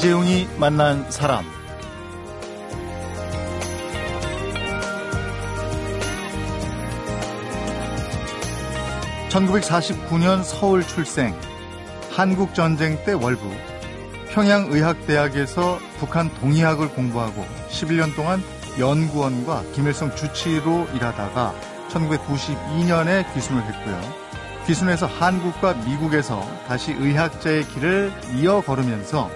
이재용이 0.00 0.48
만난 0.56 1.10
사람. 1.10 1.44
(1949년) 9.28 10.42
서울 10.42 10.86
출생 10.86 11.38
한국 12.12 12.54
전쟁 12.54 12.96
때 13.04 13.12
월부 13.12 13.46
평양의학대학에서 14.30 15.78
북한 15.98 16.32
동의학을 16.36 16.94
공부하고 16.94 17.44
11년 17.68 18.16
동안 18.16 18.42
연구원과 18.78 19.64
김일성 19.74 20.16
주치로 20.16 20.88
일하다가 20.94 21.54
1992년에 21.90 23.34
귀순을 23.34 23.62
했고요. 23.62 24.00
귀순해서 24.66 25.04
한국과 25.04 25.74
미국에서 25.84 26.40
다시 26.66 26.92
의학자의 26.92 27.68
길을 27.68 28.14
이어 28.36 28.62
걸으면서 28.62 29.30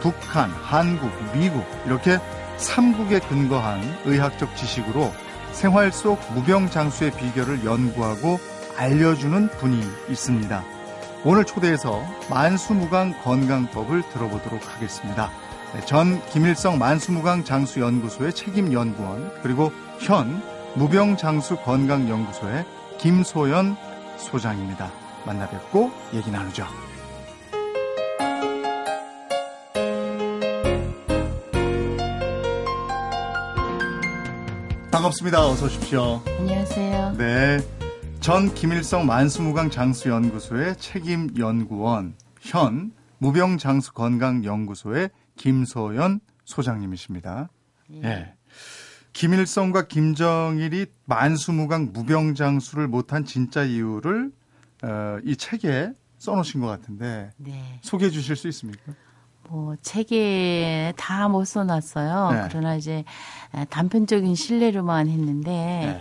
북한, 0.00 0.50
한국, 0.50 1.10
미국 1.34 1.64
이렇게 1.86 2.18
3국에 2.58 3.26
근거한 3.28 3.80
의학적 4.04 4.56
지식으로 4.56 5.12
생활 5.52 5.92
속 5.92 6.20
무병장수의 6.34 7.12
비결을 7.12 7.64
연구하고 7.64 8.38
알려주는 8.76 9.50
분이 9.58 9.82
있습니다. 10.08 10.64
오늘 11.24 11.44
초대해서 11.44 12.02
만수무강 12.30 13.22
건강법을 13.22 14.02
들어보도록 14.10 14.74
하겠습니다. 14.74 15.30
네, 15.74 15.84
전 15.84 16.24
김일성 16.26 16.78
만수무강 16.78 17.44
장수연구소의 17.44 18.32
책임연구원 18.32 19.40
그리고 19.42 19.70
현 20.00 20.42
무병장수 20.74 21.56
건강연구소의 21.56 22.64
김소연 22.98 23.76
소장입니다. 24.16 24.90
만나 25.26 25.48
뵙고 25.48 25.90
얘기 26.14 26.30
나누죠. 26.30 26.89
반갑습니다. 35.00 35.46
어서 35.46 35.64
오십시오. 35.64 36.22
안녕하세요. 36.26 37.14
네. 37.16 37.58
전 38.20 38.52
김일성 38.52 39.06
만수무강 39.06 39.70
장수연구소의 39.70 40.76
책임연구원, 40.76 42.16
현 42.40 42.92
무병장수건강연구소의 43.18 45.08
김소연 45.36 46.20
소장님이십니다. 46.44 47.48
예. 47.94 48.00
네. 48.00 48.34
김일성과 49.14 49.86
김정일이 49.88 50.84
만수무강 51.06 51.92
무병장수를 51.94 52.86
못한 52.86 53.24
진짜 53.24 53.64
이유를 53.64 54.30
어, 54.82 55.18
이 55.24 55.34
책에 55.34 55.92
써놓으신 56.18 56.60
것 56.60 56.66
같은데 56.66 57.30
네. 57.38 57.80
소개해 57.80 58.10
주실 58.10 58.36
수 58.36 58.48
있습니까? 58.48 58.92
뭐 59.50 59.74
책에 59.82 60.92
다 60.96 61.28
못 61.28 61.44
써놨어요. 61.44 62.30
네. 62.30 62.48
그러나 62.48 62.76
이제 62.76 63.04
단편적인 63.68 64.34
신뢰로만 64.34 65.08
했는데 65.08 65.50
네. 65.50 66.00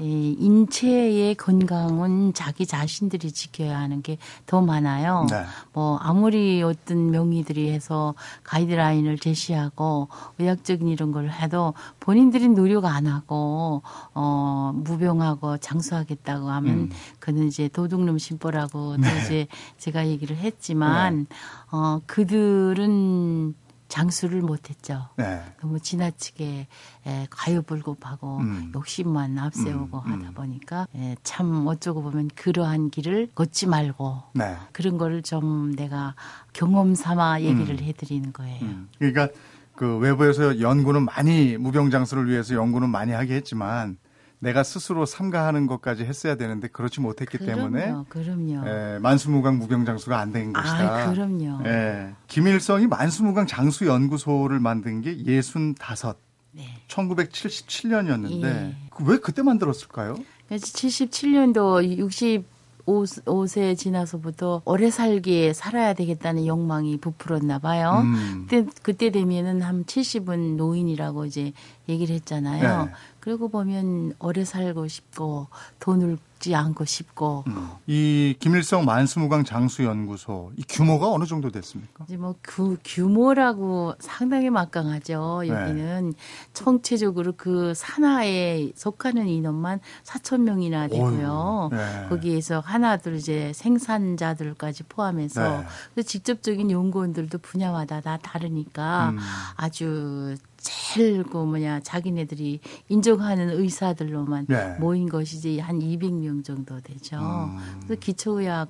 이 0.00 0.36
인체의 0.38 1.34
건강은 1.36 2.32
자기 2.34 2.66
자신들이 2.66 3.30
지켜야 3.32 3.78
하는 3.78 4.02
게 4.02 4.18
더 4.46 4.60
많아요. 4.60 5.26
네. 5.30 5.44
뭐 5.72 5.96
아무리 5.98 6.62
어떤 6.62 7.10
명의들이 7.10 7.70
해서 7.70 8.14
가이드라인을 8.44 9.18
제시하고 9.18 10.08
의학적인 10.38 10.88
이런 10.88 11.12
걸 11.12 11.30
해도 11.30 11.74
본인들이 12.00 12.48
노력 12.48 12.84
안 12.84 13.06
하고 13.06 13.82
어 14.14 14.72
무병하고 14.74 15.58
장수하겠다고 15.58 16.50
하면 16.50 16.74
음. 16.74 16.90
그는 17.18 17.46
이제 17.48 17.68
도둑놈 17.68 18.18
심보라고 18.18 18.96
네. 18.98 19.08
또 19.08 19.18
이제 19.20 19.46
제가 19.78 20.06
얘기를 20.08 20.36
했지만 20.36 21.26
네. 21.28 21.36
어 21.70 22.00
그들은 22.06 23.54
장수를 23.92 24.40
못했죠. 24.40 25.10
네. 25.18 25.42
너무 25.60 25.78
지나치게 25.78 26.66
에, 27.06 27.26
과유불급하고 27.28 28.38
음. 28.38 28.72
욕심만 28.74 29.36
앞세우고 29.38 29.98
음. 30.06 30.12
하다 30.12 30.28
음. 30.28 30.34
보니까 30.34 30.88
에, 30.96 31.14
참 31.22 31.66
어쩌고 31.66 32.00
보면 32.02 32.30
그러한 32.34 32.88
길을 32.88 33.28
걷지 33.34 33.66
말고 33.66 34.22
네. 34.32 34.56
그런 34.72 34.96
거를 34.96 35.20
좀 35.20 35.76
내가 35.76 36.14
경험 36.54 36.94
삼아 36.94 37.42
얘기를 37.42 37.74
음. 37.74 37.84
해드리는 37.84 38.32
거예요. 38.32 38.62
음. 38.62 38.88
그러니까 38.98 39.28
그 39.76 39.98
외부에서 39.98 40.58
연구는 40.58 41.04
많이 41.04 41.58
무병장수를 41.58 42.30
위해서 42.30 42.54
연구는 42.54 42.88
많이 42.88 43.12
하게 43.12 43.34
했지만 43.34 43.98
내가 44.42 44.64
스스로 44.64 45.06
삼가하는 45.06 45.68
것까지 45.68 46.04
했어야 46.04 46.34
되는데 46.34 46.66
그렇지 46.66 47.00
못했기 47.00 47.38
그럼요, 47.38 47.54
때문에 47.56 47.94
그럼요. 48.08 48.66
예, 48.68 48.98
만수무강 48.98 49.58
무병장수가 49.58 50.18
안 50.18 50.32
된 50.32 50.52
것이다. 50.52 50.96
아, 50.96 51.10
그럼요. 51.12 51.60
예, 51.64 52.12
김일성이 52.26 52.88
만수무강 52.88 53.46
장수 53.46 53.86
연구소를 53.86 54.58
만든 54.58 55.00
게 55.00 55.16
65. 55.16 56.14
네. 56.54 56.64
1977년이었는데 56.88 58.44
예. 58.44 58.76
왜 59.06 59.18
그때 59.18 59.42
만들었을까요? 59.42 60.16
77년도 60.50 61.98
60 61.98 62.50
5세 62.84 63.76
지나서부터 63.76 64.62
오래 64.64 64.90
살기에 64.90 65.52
살아야 65.52 65.94
되겠다는 65.94 66.46
욕망이 66.46 66.96
부풀었나 66.98 67.60
봐요. 67.60 68.00
음. 68.04 68.46
그때, 68.50 68.66
그때 68.82 69.10
되면은 69.10 69.62
한 69.62 69.84
70은 69.84 70.56
노인이라고 70.56 71.26
이제 71.26 71.52
얘기를 71.88 72.12
했잖아요. 72.16 72.86
네. 72.86 72.92
그러고 73.22 73.48
보면 73.48 74.14
오래 74.18 74.44
살고 74.44 74.88
싶고 74.88 75.46
돈을 75.78 76.18
죽지 76.42 76.54
않고 76.56 76.84
싶고. 76.84 77.44
음. 77.46 77.70
이 77.86 78.34
김일성 78.40 78.84
만수무강 78.84 79.44
장수연구소 79.44 80.50
이 80.56 80.64
규모가 80.68 81.08
어느 81.08 81.24
정도 81.24 81.50
됐습니까? 81.50 82.04
이제 82.04 82.16
뭐 82.16 82.34
그 82.42 82.76
규모라고 82.84 83.94
상당히 84.00 84.50
막강하죠. 84.50 85.44
여기는 85.46 86.10
네. 86.10 86.16
총체적으로 86.52 87.34
그 87.36 87.72
산하에 87.74 88.72
속하는 88.74 89.28
인원만 89.28 89.78
4천 90.02 90.40
명이나 90.40 90.88
되고요. 90.88 91.68
네. 91.70 92.06
거기에서 92.08 92.60
하나둘 92.60 93.16
이제 93.16 93.52
생산자들까지 93.54 94.84
포함해서 94.84 95.64
네. 95.94 96.02
직접적인 96.02 96.70
연구원들도 96.70 97.38
분야마다 97.38 98.00
다 98.00 98.18
다르니까 98.18 99.10
음. 99.10 99.18
아주 99.56 100.34
제일 100.62 101.24
그 101.24 101.36
뭐냐 101.36 101.80
자기네들이 101.80 102.60
인정하는 102.88 103.50
의사들로만 103.50 104.46
네. 104.48 104.76
모인 104.78 105.08
것이지 105.08 105.58
한 105.58 105.80
200명 105.80 106.44
정도 106.44 106.80
되죠. 106.80 107.16
음. 107.18 107.58
그래서 107.84 108.00
기초의학 108.00 108.68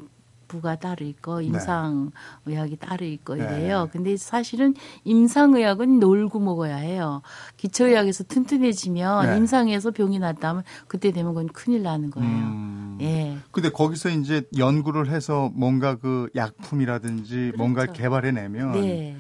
부가 0.53 0.76
따로 0.76 1.06
있고 1.06 1.41
네. 1.41 1.47
임상의학이 1.47 2.76
따로 2.78 3.06
있고 3.06 3.34
네. 3.34 3.44
이래요. 3.44 3.84
네. 3.84 3.91
근데 3.91 4.16
사실은 4.19 4.75
임상의학은 5.04 5.98
놀고 5.98 6.41
먹어야 6.41 6.76
해요. 6.76 7.22
기초의학에서 7.56 8.24
튼튼해지면 8.24 9.26
네. 9.26 9.36
임상에서 9.38 9.92
병이 9.92 10.19
났다면 10.19 10.62
그때 10.88 11.10
되면 11.10 11.32
그건 11.32 11.48
큰일 11.48 11.82
나는 11.82 12.10
거예요. 12.10 12.28
음. 12.28 12.98
예. 13.00 13.38
근데 13.50 13.70
거기서 13.70 14.10
이제 14.10 14.42
연구를 14.56 15.10
해서 15.10 15.50
뭔가 15.54 15.97
그 15.97 16.28
약품이라든지 16.36 17.34
그렇죠. 17.34 17.56
뭔가를 17.56 17.94
개발해내면 17.94 18.72
네. 18.72 19.16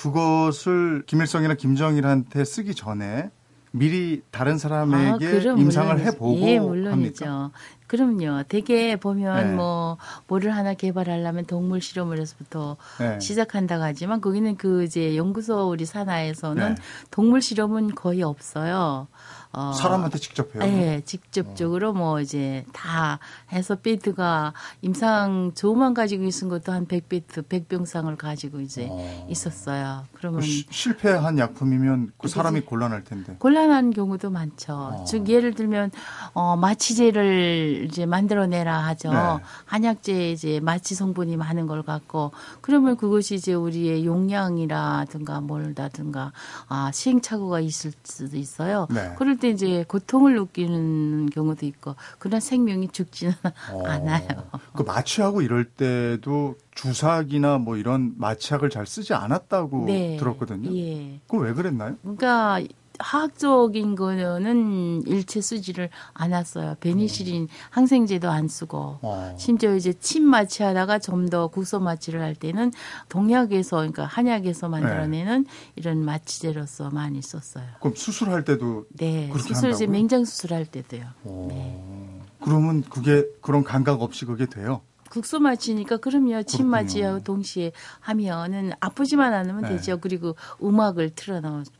그것을 0.00 1.02
김일성이나 1.06 1.54
김정일한테 1.54 2.44
쓰기 2.46 2.74
전에 2.74 3.30
미리 3.72 4.22
다른 4.30 4.56
사람에게 4.56 5.26
아, 5.26 5.54
임상을 5.56 5.94
물론이죠. 5.94 6.06
해보고 6.06 6.40
예, 6.40 6.58
물론이죠. 6.58 7.24
합니까? 7.26 7.50
그럼요. 7.86 8.44
대개 8.48 8.96
보면 8.96 9.46
네. 9.50 9.54
뭐 9.54 9.98
뭐를 10.26 10.56
하나 10.56 10.74
개발하려면 10.74 11.44
동물 11.44 11.80
실험을 11.80 12.18
해서부터 12.18 12.76
네. 12.98 13.20
시작한다고 13.20 13.82
하지만 13.82 14.20
거기는 14.20 14.56
그 14.56 14.82
이제 14.84 15.16
연구소 15.16 15.68
우리 15.70 15.84
산하에서는 15.84 16.74
네. 16.74 16.82
동물 17.10 17.42
실험은 17.42 17.94
거의 17.94 18.22
없어요. 18.22 19.06
어, 19.52 19.72
사람한테 19.72 20.18
직접 20.18 20.54
해요? 20.54 20.62
네, 20.62 21.00
직접적으로 21.04 21.90
어. 21.90 21.92
뭐 21.92 22.20
이제 22.20 22.64
다 22.72 23.18
해서 23.52 23.74
베드가 23.74 24.52
임상 24.80 25.52
조만 25.56 25.92
가지고 25.92 26.22
있은 26.24 26.48
것도 26.48 26.70
한 26.70 26.86
100베드, 26.86 27.48
100병상을 27.48 28.16
가지고 28.16 28.60
이제 28.60 28.86
어. 28.88 29.26
있었어요. 29.28 30.04
그러면 30.12 30.40
그 30.40 30.46
시, 30.46 30.66
실패한 30.70 31.38
약품이면 31.38 32.12
그 32.16 32.28
사람이 32.28 32.60
곤란할 32.60 33.02
텐데. 33.02 33.34
곤란한 33.40 33.90
경우도 33.90 34.30
많죠. 34.30 34.72
어. 34.72 35.04
즉 35.04 35.28
예를 35.28 35.54
들면 35.54 35.90
어 36.32 36.56
마취제를 36.56 37.88
이제 37.90 38.06
만들어내라 38.06 38.78
하죠. 38.86 39.12
네. 39.12 39.18
한약제 39.64 40.30
이제 40.30 40.60
마취 40.60 40.94
성분이 40.94 41.36
많은 41.36 41.66
걸 41.66 41.82
갖고 41.82 42.30
그러면 42.60 42.96
그것이 42.96 43.34
이제 43.34 43.52
우리의 43.54 44.06
용량이라든가 44.06 45.40
뭘다든가 45.40 46.32
아 46.68 46.92
시행착오가 46.92 47.58
있을 47.58 47.90
수도 48.04 48.36
있어요. 48.36 48.86
네. 48.90 49.12
그럴 49.18 49.39
때 49.40 49.48
이제 49.48 49.84
고통을 49.88 50.34
느끼는 50.34 51.30
경우도 51.30 51.66
있고 51.66 51.96
그런 52.18 52.40
생명이 52.40 52.88
죽지는 52.88 53.34
어. 53.72 53.82
않아요. 53.86 54.28
그 54.74 54.82
마취하고 54.82 55.42
이럴 55.42 55.64
때도 55.64 56.56
주사기나 56.74 57.58
뭐 57.58 57.76
이런 57.76 58.14
마취약을 58.16 58.70
잘 58.70 58.86
쓰지 58.86 59.14
않았다고 59.14 59.86
네. 59.86 60.16
들었거든요. 60.18 60.74
예. 60.76 61.20
그왜 61.28 61.54
그랬나요? 61.54 61.96
그러니까 62.02 62.60
화학적인 63.00 63.96
거는 63.96 65.02
일체 65.06 65.40
쓰지를 65.40 65.90
않았어요. 66.14 66.76
베니실린 66.80 67.48
항생제도 67.70 68.30
안 68.30 68.48
쓰고 68.48 68.98
어. 69.02 69.36
심지어 69.38 69.74
이제 69.74 69.92
침 69.92 70.24
마취하다가 70.24 70.98
좀더 70.98 71.48
국소 71.48 71.80
마취를 71.80 72.20
할 72.20 72.34
때는 72.34 72.72
동약에서 73.08 73.76
그러니까 73.78 74.04
한약에서 74.04 74.68
만들어내는 74.68 75.46
이런 75.76 76.04
마취제로서 76.04 76.90
많이 76.90 77.22
썼어요. 77.22 77.64
그럼 77.80 77.94
수술할 77.96 78.44
때도 78.44 78.86
네, 78.90 79.32
수술 79.38 79.70
이제? 79.70 79.86
맹장 79.86 80.24
수술할 80.24 80.66
때도요. 80.66 81.04
어. 81.24 82.20
그러면 82.42 82.82
그게 82.82 83.24
그런 83.40 83.64
감각 83.64 84.02
없이 84.02 84.24
그게 84.24 84.46
돼요? 84.46 84.82
국소 85.10 85.40
마취니까 85.40 85.96
그럼요. 85.96 86.44
침. 86.44 86.68
마취하고 86.68 87.24
동시에 87.24 87.72
하면은 87.98 88.72
아프지만 88.78 89.34
않으면 89.34 89.62
네. 89.62 89.70
되죠. 89.70 89.98
그리고 89.98 90.36
음악을 90.62 91.10
틀어놓고 91.10 91.79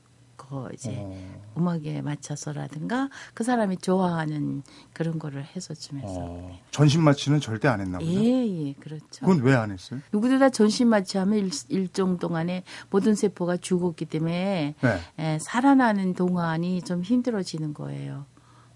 이제 0.74 0.94
어. 0.98 1.40
음악에 1.56 2.02
맞춰서라든가 2.02 3.08
그 3.34 3.44
사람이 3.44 3.78
좋아하는 3.78 4.62
그런 4.92 5.18
거를 5.18 5.44
해서 5.44 5.74
주면서. 5.74 6.14
어. 6.18 6.58
전신 6.70 7.02
마취는 7.02 7.40
절대 7.40 7.68
안 7.68 7.80
했나 7.80 7.98
보죠? 7.98 8.10
예, 8.10 8.46
예, 8.68 8.72
그렇죠. 8.74 9.20
그건 9.20 9.40
왜 9.42 9.54
안 9.54 9.70
했어요? 9.70 10.00
누구도 10.12 10.38
다 10.38 10.48
전신 10.48 10.88
마취하면 10.88 11.38
일, 11.38 11.50
일정 11.68 12.18
동안에 12.18 12.64
모든 12.90 13.14
세포가 13.14 13.58
죽었기 13.58 14.06
때문에 14.06 14.74
네. 14.80 14.98
에, 15.18 15.38
살아나는 15.40 16.14
동안이 16.14 16.82
좀 16.82 17.02
힘들어지는 17.02 17.74
거예요. 17.74 18.26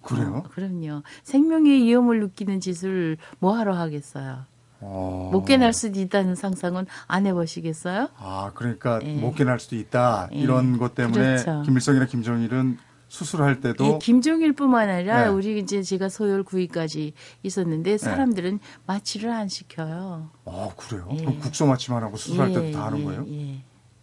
그래요? 0.03 0.43
어, 0.45 0.49
그럼요. 0.51 1.03
생명의 1.23 1.83
위험을 1.85 2.21
느끼는 2.21 2.61
짓을 2.61 3.17
뭐 3.39 3.57
하러 3.57 3.75
하겠어요. 3.75 4.45
어. 4.87 5.31
못 5.33 5.45
깨날 5.45 5.73
수도 5.73 5.99
있다는 6.01 6.35
상상은 6.35 6.87
안 7.07 7.27
해보시겠어요? 7.27 8.09
아, 8.19 8.53
그러니까 8.55 9.01
예. 9.03 9.15
못 9.15 9.35
깨날 9.35 9.59
수도 9.59 9.77
있다. 9.77 10.29
예. 10.33 10.39
이런 10.39 10.79
것 10.79 10.95
때문에 10.95 11.37
그렇죠. 11.37 11.63
김일성이나 11.65 12.07
김정일은 12.07 12.79
수술할 13.09 13.61
때도 13.61 13.85
예, 13.87 13.99
김종일뿐만 13.99 14.89
아니라 14.89 15.25
네. 15.25 15.29
우리 15.29 15.59
이제 15.59 15.83
제가 15.83 16.09
소열 16.09 16.43
9위까지 16.45 17.13
있었는데 17.43 17.97
사람들은 17.97 18.59
마취를 18.87 19.31
안 19.31 19.49
시켜요. 19.49 20.31
아, 20.45 20.69
그래요? 20.77 21.09
예. 21.13 21.17
그럼 21.19 21.39
국소 21.39 21.67
마취만 21.67 22.03
하고 22.03 22.17
수술할 22.17 22.53
때도 22.53 22.73
다 22.73 22.87
하는 22.87 23.01
예, 23.01 23.05
거예요? 23.05 23.27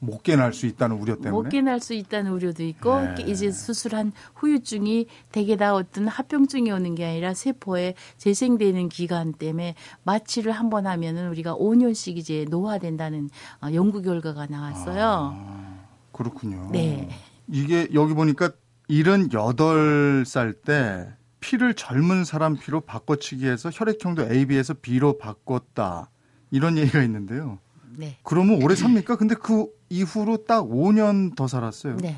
예. 0.02 0.06
못 0.06 0.24
깨날 0.24 0.52
수 0.54 0.66
있다는 0.66 0.98
우려 0.98 1.16
때문에? 1.16 1.32
못 1.32 1.50
깨날 1.50 1.80
수 1.80 1.94
있다는 1.94 2.32
우려도 2.32 2.64
있고 2.64 3.00
네. 3.02 3.16
이제 3.28 3.52
수술한 3.52 4.12
후유증이 4.36 5.06
대개 5.32 5.56
다 5.58 5.76
어떤 5.76 6.08
합병증이 6.08 6.72
오는 6.72 6.96
게 6.96 7.06
아니라 7.06 7.34
세포에 7.34 7.94
재생되는 8.18 8.90
기간 8.90 9.32
때문에 9.34 9.76
마취를 10.04 10.52
한 10.52 10.72
번 10.72 10.88
하면은 10.88 11.30
우리가 11.30 11.56
5년씩 11.56 12.18
이제 12.18 12.46
노화된다는 12.50 13.30
어, 13.62 13.68
연구 13.74 14.02
결과가 14.02 14.48
나왔어요. 14.48 15.34
아, 15.36 15.80
그렇군요. 16.14 16.70
네. 16.72 17.10
이게 17.48 17.88
여기 17.94 18.14
보니까 18.14 18.52
78살 18.90 20.64
때 20.64 21.08
피를 21.40 21.74
젊은 21.74 22.24
사람 22.24 22.56
피로 22.56 22.82
바꿔치기해서 22.82 23.70
혈액형도 23.74 24.32
AB에서 24.32 24.76
B로 24.76 25.18
바꿨다. 25.18 26.10
이런 26.52 26.78
얘기가 26.78 27.02
있는데요. 27.04 27.60
네. 28.02 28.18
그러면 28.24 28.62
오래 28.64 28.76
삽니까? 28.76 29.16
근데 29.16 29.36
그 29.36 29.68
이후로 29.90 30.46
딱 30.46 30.64
5년 30.64 31.36
더 31.36 31.48
살았어요. 31.48 31.98
네. 31.98 32.18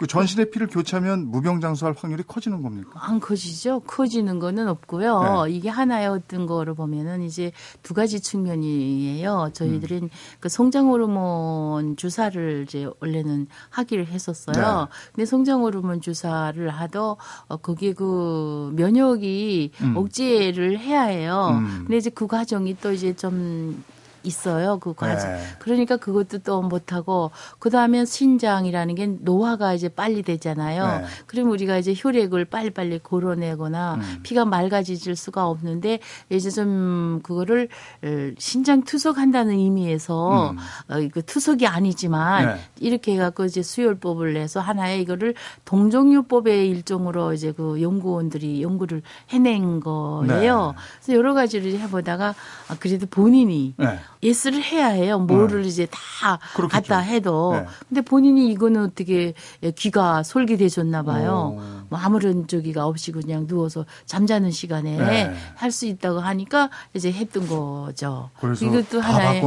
그 0.00 0.06
전신의 0.06 0.50
피를 0.50 0.66
교체하면 0.66 1.30
무병장수할 1.30 1.94
확률이 1.94 2.22
커지는 2.26 2.62
겁니까? 2.62 2.92
안 2.94 3.20
커지죠. 3.20 3.80
커지는 3.80 4.38
거는 4.38 4.66
없고요. 4.66 5.44
네. 5.44 5.52
이게 5.52 5.68
하나의 5.68 6.06
어떤 6.08 6.46
거를 6.46 6.72
보면은 6.72 7.20
이제 7.20 7.52
두 7.82 7.92
가지 7.92 8.18
측면이에요. 8.20 9.50
저희들은 9.52 10.08
그 10.40 10.48
성장 10.48 10.88
호르몬 10.88 11.96
주사를 11.96 12.64
이제 12.66 12.88
원래는 13.00 13.48
하기를 13.68 14.06
했었어요. 14.06 14.54
네. 14.56 14.92
근데 15.12 15.26
성장 15.26 15.60
호르몬 15.60 16.00
주사를 16.00 16.66
하도 16.70 17.18
어, 17.48 17.58
거기에 17.58 17.92
그 17.92 18.72
면역이 18.76 19.72
음. 19.82 19.96
억제를 19.98 20.78
해야 20.78 21.02
해요. 21.02 21.58
음. 21.60 21.80
근데 21.80 21.98
이제 21.98 22.08
그 22.08 22.26
과정이 22.26 22.74
또 22.80 22.90
이제 22.90 23.14
좀 23.14 23.84
있어요. 24.22 24.78
그 24.78 24.94
과정. 24.94 25.32
네. 25.32 25.40
그러니까 25.58 25.96
그것도 25.96 26.38
또 26.38 26.62
못하고, 26.62 27.30
그 27.58 27.70
다음에 27.70 28.04
신장이라는 28.04 28.94
게 28.94 29.06
노화가 29.06 29.74
이제 29.74 29.88
빨리 29.88 30.22
되잖아요. 30.22 31.00
네. 31.00 31.06
그럼 31.26 31.50
우리가 31.50 31.78
이제 31.78 31.94
효력을 31.94 32.42
빨리빨리 32.44 33.00
고러내거나 33.00 33.94
음. 33.94 34.20
피가 34.22 34.44
맑아질 34.44 35.16
수가 35.16 35.46
없는데, 35.46 36.00
이제 36.28 36.50
좀 36.50 37.20
그거를 37.22 37.68
어, 38.02 38.08
신장 38.38 38.82
투석한다는 38.82 39.54
의미에서, 39.54 40.50
음. 40.50 40.58
어, 40.90 40.98
이거 40.98 41.20
투석이 41.20 41.66
아니지만, 41.66 42.46
네. 42.46 42.60
이렇게 42.80 43.14
해갖고 43.14 43.44
이제 43.44 43.62
수혈법을 43.62 44.34
내서 44.34 44.60
하나의 44.60 45.02
이거를 45.02 45.34
동종요법의 45.64 46.68
일종으로 46.68 47.32
이제 47.32 47.52
그 47.52 47.80
연구원들이 47.80 48.62
연구를 48.62 49.02
해낸 49.30 49.80
거예요. 49.80 50.74
네. 50.76 50.82
그래서 51.02 51.18
여러 51.18 51.34
가지를 51.34 51.78
해보다가, 51.80 52.34
아, 52.68 52.76
그래도 52.78 53.06
본인이 53.06 53.74
네. 53.76 53.98
예스를 54.22 54.62
해야 54.62 54.88
해요. 54.88 55.18
뭐를 55.18 55.64
이제 55.64 55.86
다 55.90 56.38
그렇겠죠. 56.54 56.68
갖다 56.68 56.98
해도. 56.98 57.52
네. 57.54 57.66
근데 57.88 58.00
본인이 58.02 58.50
이거는 58.52 58.84
어떻게 58.84 59.34
귀가 59.76 60.22
솔깃해졌나 60.22 61.02
봐요. 61.02 61.56
오. 61.56 61.60
뭐 61.88 61.98
아무런 61.98 62.46
저기가 62.46 62.86
없이 62.86 63.12
그냥 63.12 63.46
누워서 63.46 63.86
잠자는 64.06 64.50
시간에 64.50 64.96
네. 64.96 65.34
할수 65.54 65.86
있다고 65.86 66.20
하니까 66.20 66.70
이제 66.94 67.10
했던 67.10 67.48
거죠. 67.48 68.30
이것도 68.60 69.00
다 69.00 69.14
하나의 69.14 69.42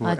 아, 0.00 0.16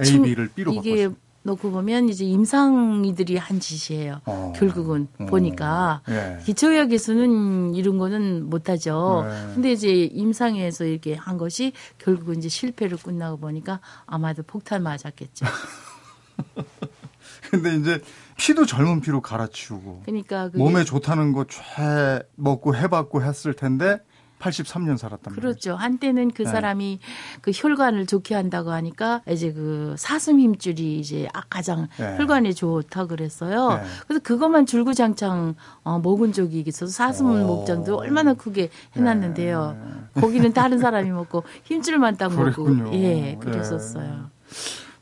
B로 0.54 0.72
이게. 0.72 1.10
놓고 1.46 1.70
보면 1.70 2.08
이제 2.08 2.24
임상이들이 2.24 3.36
한 3.38 3.60
짓이에요. 3.60 4.20
어. 4.26 4.52
결국은 4.56 5.08
어. 5.18 5.26
보니까 5.26 6.02
예. 6.08 6.38
기초의학에서는 6.44 7.74
이런 7.74 7.98
거는 7.98 8.50
못하죠. 8.50 9.24
네. 9.26 9.54
근데 9.54 9.72
이제 9.72 9.88
임상에서 9.88 10.84
이렇게 10.84 11.14
한 11.14 11.38
것이 11.38 11.72
결국은 11.98 12.38
이제 12.38 12.48
실패로 12.48 12.98
끝나고 12.98 13.38
보니까 13.38 13.80
아마도 14.06 14.42
폭탄 14.42 14.82
맞았겠죠. 14.82 15.46
근데 17.50 17.76
이제 17.76 18.00
피도 18.36 18.66
젊은 18.66 19.00
피로 19.00 19.20
갈아치우고 19.20 20.02
그러니까 20.04 20.50
몸에 20.54 20.84
좋다는 20.84 21.32
거 21.32 21.44
쫙 21.48 22.22
먹고 22.34 22.74
해봤고 22.76 23.22
했을 23.22 23.54
텐데 23.54 23.98
83년 24.38 24.96
살았단 24.96 25.34
말이에요. 25.34 25.40
그렇죠. 25.40 25.74
한때는 25.76 26.30
그 26.30 26.42
네. 26.42 26.50
사람이 26.50 27.00
그 27.40 27.50
혈관을 27.54 28.06
좋게 28.06 28.34
한다고 28.34 28.70
하니까 28.70 29.22
이제 29.28 29.52
그 29.52 29.94
사슴 29.98 30.38
힘줄이 30.40 30.98
이제 30.98 31.28
아- 31.32 31.42
가장 31.48 31.88
네. 31.98 32.16
혈관에 32.18 32.52
좋다 32.52 33.06
그랬어요. 33.06 33.70
네. 33.78 33.82
그래서 34.06 34.22
그것만 34.22 34.66
줄구장창 34.66 35.54
어, 35.84 35.98
먹은 36.00 36.32
적이 36.32 36.64
있어서 36.66 36.92
사슴 36.92 37.26
오. 37.26 37.46
목장도 37.46 37.96
얼마나 37.96 38.34
크게 38.34 38.70
해놨는데요. 38.94 39.76
거기는 40.14 40.52
다른 40.52 40.78
사람이 40.78 41.10
먹고 41.10 41.44
힘줄만 41.64 42.16
딱 42.16 42.28
먹고 42.34 42.44
네. 42.44 42.52
그랬군요. 42.52 42.94
예 42.94 43.38
그랬었어요. 43.40 44.30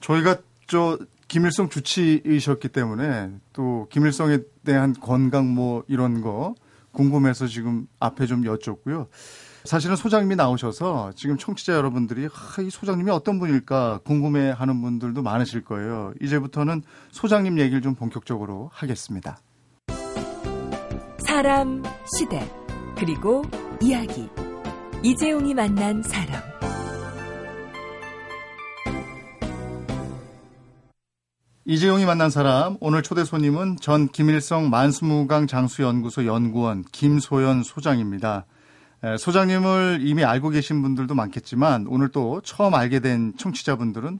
저희가 0.01 0.37
저 0.67 0.99
김일성 1.29 1.69
주치의셨기 1.69 2.69
때문에 2.69 3.31
또 3.53 3.89
김일성에 3.91 4.39
대한 4.65 4.95
건강 4.95 5.49
뭐 5.53 5.83
이런 5.89 6.21
거 6.21 6.55
궁금해서 6.95 7.47
지금 7.47 7.87
앞에 8.01 8.27
좀 8.27 8.47
여쭙고요. 8.47 9.09
사실은 9.65 9.97
소장님이 9.97 10.37
나오셔서 10.37 11.13
지금 11.17 11.39
청취자 11.39 11.75
여러분들이 11.75 12.27
아, 12.27 12.63
이 12.63 12.71
소장님이 12.71 13.11
어떤 13.11 13.39
분일까 13.39 14.01
궁금해하는 14.05 14.81
분들도 14.81 15.23
많으실 15.23 15.65
거예요. 15.65 16.13
이제부터는 16.21 16.83
소장님 17.13 17.59
얘기를 17.59 17.81
좀 17.81 17.95
본격적으로 17.95 18.71
하겠습니다. 18.73 19.39
사람, 21.19 21.83
시대, 22.17 22.49
그리고 22.97 23.43
이야기. 23.83 24.29
이재용이 25.03 25.55
만난 25.55 26.03
사람. 26.03 26.54
이재용이 31.67 32.05
만난 32.05 32.29
사람 32.29 32.77
오늘 32.81 33.03
초대 33.03 33.25
손님은 33.25 33.77
전 33.81 34.09
김일성 34.09 34.69
만수무강 34.69 35.47
장수연구소 35.47 36.27
연구원 36.27 36.85
김소연 36.93 37.63
소장입니다. 37.63 38.45
에, 39.03 39.17
소장님을 39.17 40.01
이미 40.03 40.25
알고 40.25 40.51
계신 40.51 40.83
분들도 40.83 41.15
많겠지만 41.15 41.87
오늘 41.89 42.09
또 42.09 42.43
처음 42.43 42.75
알게 42.75 43.01
된 43.01 43.33
청취자분들은 43.39 44.19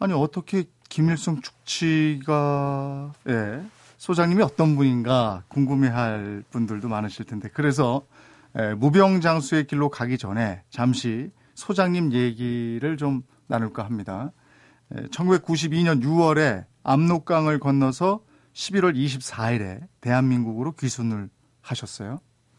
아니 0.00 0.12
어떻게 0.12 0.64
김일성 0.90 1.40
축치가 1.40 3.14
예, 3.26 3.62
소장님이 3.96 4.42
어떤 4.42 4.76
분인가 4.76 5.44
궁금해할 5.48 6.44
분들도 6.50 6.88
많으실 6.88 7.24
텐데 7.24 7.48
그래서 7.54 8.02
에, 8.54 8.74
무병 8.74 9.22
장수의 9.22 9.66
길로 9.66 9.88
가기 9.88 10.18
전에 10.18 10.60
잠시 10.68 11.30
소장님 11.54 12.12
얘기를 12.12 12.98
좀 12.98 13.22
나눌까 13.46 13.82
합니다. 13.82 14.30
1992년 15.10 16.02
6월에 16.02 16.66
압록강을 16.82 17.58
건너서 17.58 18.24
11월 18.54 18.94
24일에 18.96 19.86
대한민국으로 20.00 20.72
귀순을 20.72 21.30
하셨어요. 21.60 22.18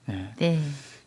예. 0.10 0.34
네. 0.38 0.60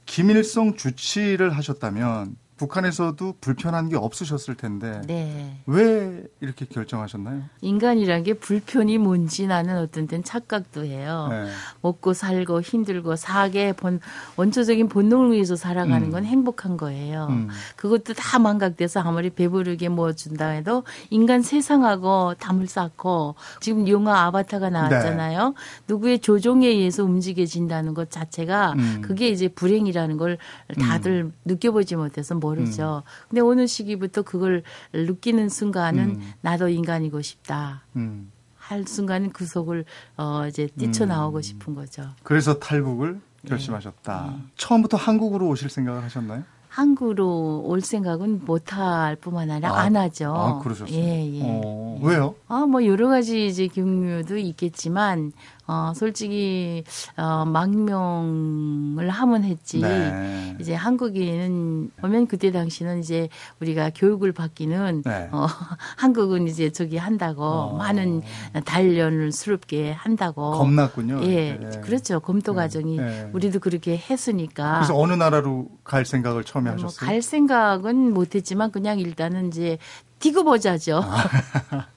김일성 0.05 0.77
주치를 0.77 1.51
하셨다면 1.51 2.37
북한에서도 2.57 3.37
불편한 3.41 3.89
게 3.89 3.97
없으셨을 3.97 4.55
텐데 4.55 5.03
네. 5.07 5.61
왜 5.67 6.25
이렇게 6.41 6.65
결정하셨나요? 6.65 7.43
인간이란 7.61 8.23
게 8.23 8.33
불편이 8.35 8.99
뭔지 8.99 9.47
나는 9.47 9.79
어떤 9.79 10.07
땐 10.07 10.25
착각도 10.25 10.85
해요. 10.85 11.29
네. 11.31 11.47
먹고 11.83 12.15
살고 12.15 12.63
힘들고 12.63 13.17
사계 13.17 13.73
본 13.73 14.01
원초적인 14.37 14.89
본능을 14.89 15.33
위해서 15.33 15.55
살아가는 15.55 16.07
음. 16.07 16.11
건 16.11 16.25
행복한 16.25 16.77
거예요. 16.77 17.27
음. 17.31 17.49
그것도 17.77 18.15
다 18.15 18.39
망각돼서 18.39 19.01
아무리 19.01 19.29
배부르게 19.31 19.91
뭐 19.91 20.13
준다 20.13 20.49
해도 20.49 20.85
인간 21.11 21.43
세상하고 21.43 22.35
담을 22.39 22.67
쌓고 22.67 23.35
지금 23.61 23.87
영화 23.89 24.25
아바타가 24.25 24.71
나왔잖아요. 24.71 25.55
누구의 25.89 26.21
조종에 26.21 26.69
의해서 26.69 27.05
움직여진다는 27.05 27.93
것 27.93 28.11
자체가 28.11 28.73
음. 28.73 29.03
그게 29.03 29.29
이제 29.29 29.49
불행이라는 29.49 30.17
걸 30.17 30.39
다들 30.81 31.33
느껴보지 31.45 31.97
못해서 31.97 32.35
모르죠. 32.47 33.03
근데 33.29 33.41
어느 33.41 33.67
시기부터 33.67 34.23
그걸 34.23 34.63
느끼는 34.93 35.49
순간은 35.49 36.05
음. 36.05 36.33
나도 36.41 36.69
인간이고 36.69 37.21
싶다. 37.23 37.83
음. 37.97 38.31
할 38.57 38.85
순간 38.87 39.31
그 39.31 39.47
속을 39.47 39.85
어 40.17 40.47
이제 40.49 40.69
뛰쳐나오고 40.79 41.39
음. 41.39 41.43
싶은 41.43 41.75
거죠. 41.75 42.03
그래서 42.23 42.59
탈북을 42.59 43.21
결심하셨다. 43.47 44.35
처음부터 44.57 44.97
한국으로 44.97 45.49
오실 45.49 45.71
생각을 45.71 46.03
하셨나요? 46.03 46.43
한국으로 46.69 47.63
올 47.65 47.81
생각은 47.81 48.45
못할 48.45 49.17
뿐만 49.17 49.51
아니라 49.51 49.71
아, 49.71 49.81
안 49.81 49.97
하죠. 49.97 50.35
아, 50.35 50.59
그러셨어요? 50.59 50.95
예, 50.95 51.39
예. 51.39 51.41
어, 51.43 51.99
왜요? 52.03 52.35
아, 52.49 52.67
뭐 52.67 52.85
여러 52.85 53.09
가지 53.09 53.47
이제 53.47 53.67
경우도 53.67 54.37
있겠지만 54.37 55.33
어 55.67 55.93
솔직히 55.95 56.85
어 57.17 57.45
망명을 57.45 59.09
하면 59.11 59.45
했지. 59.45 59.81
네. 59.81 60.57
이제 60.61 60.75
한국에는 60.75 61.91
보면 62.01 62.27
그때 62.27 62.53
당시는 62.53 63.01
이제 63.01 63.29
우리가 63.61 63.91
교육을 63.95 64.33
받기는 64.33 65.03
네. 65.05 65.29
어 65.33 65.47
한국은 65.97 66.47
이제 66.47 66.71
저기 66.71 66.97
한다고 66.97 67.45
어. 67.45 67.77
많은 67.77 68.23
단련을 68.65 69.33
스럽게 69.33 69.93
한다고 69.93 70.53
겁났군요. 70.53 71.21
예, 71.25 71.59
네. 71.61 71.81
그렇죠. 71.81 72.21
검토 72.21 72.55
과정이 72.55 72.97
네. 72.99 73.31
우리도 73.33 73.61
그렇게 73.61 73.97
했으니까. 73.97 74.75
그래서 74.75 74.97
어느 74.97 75.13
나라로 75.15 75.69
갈 75.85 76.05
생각을 76.05 76.45
처음에 76.45 76.71
뭐 76.71 76.85
하셨어요? 76.85 77.07
갈 77.07 77.23
생각은 77.23 78.15
못했지만 78.15 78.71
그냥 78.71 78.99
일단은 79.01 79.49
이제 79.49 79.79
뛰고 80.19 80.45
보자죠. 80.45 81.03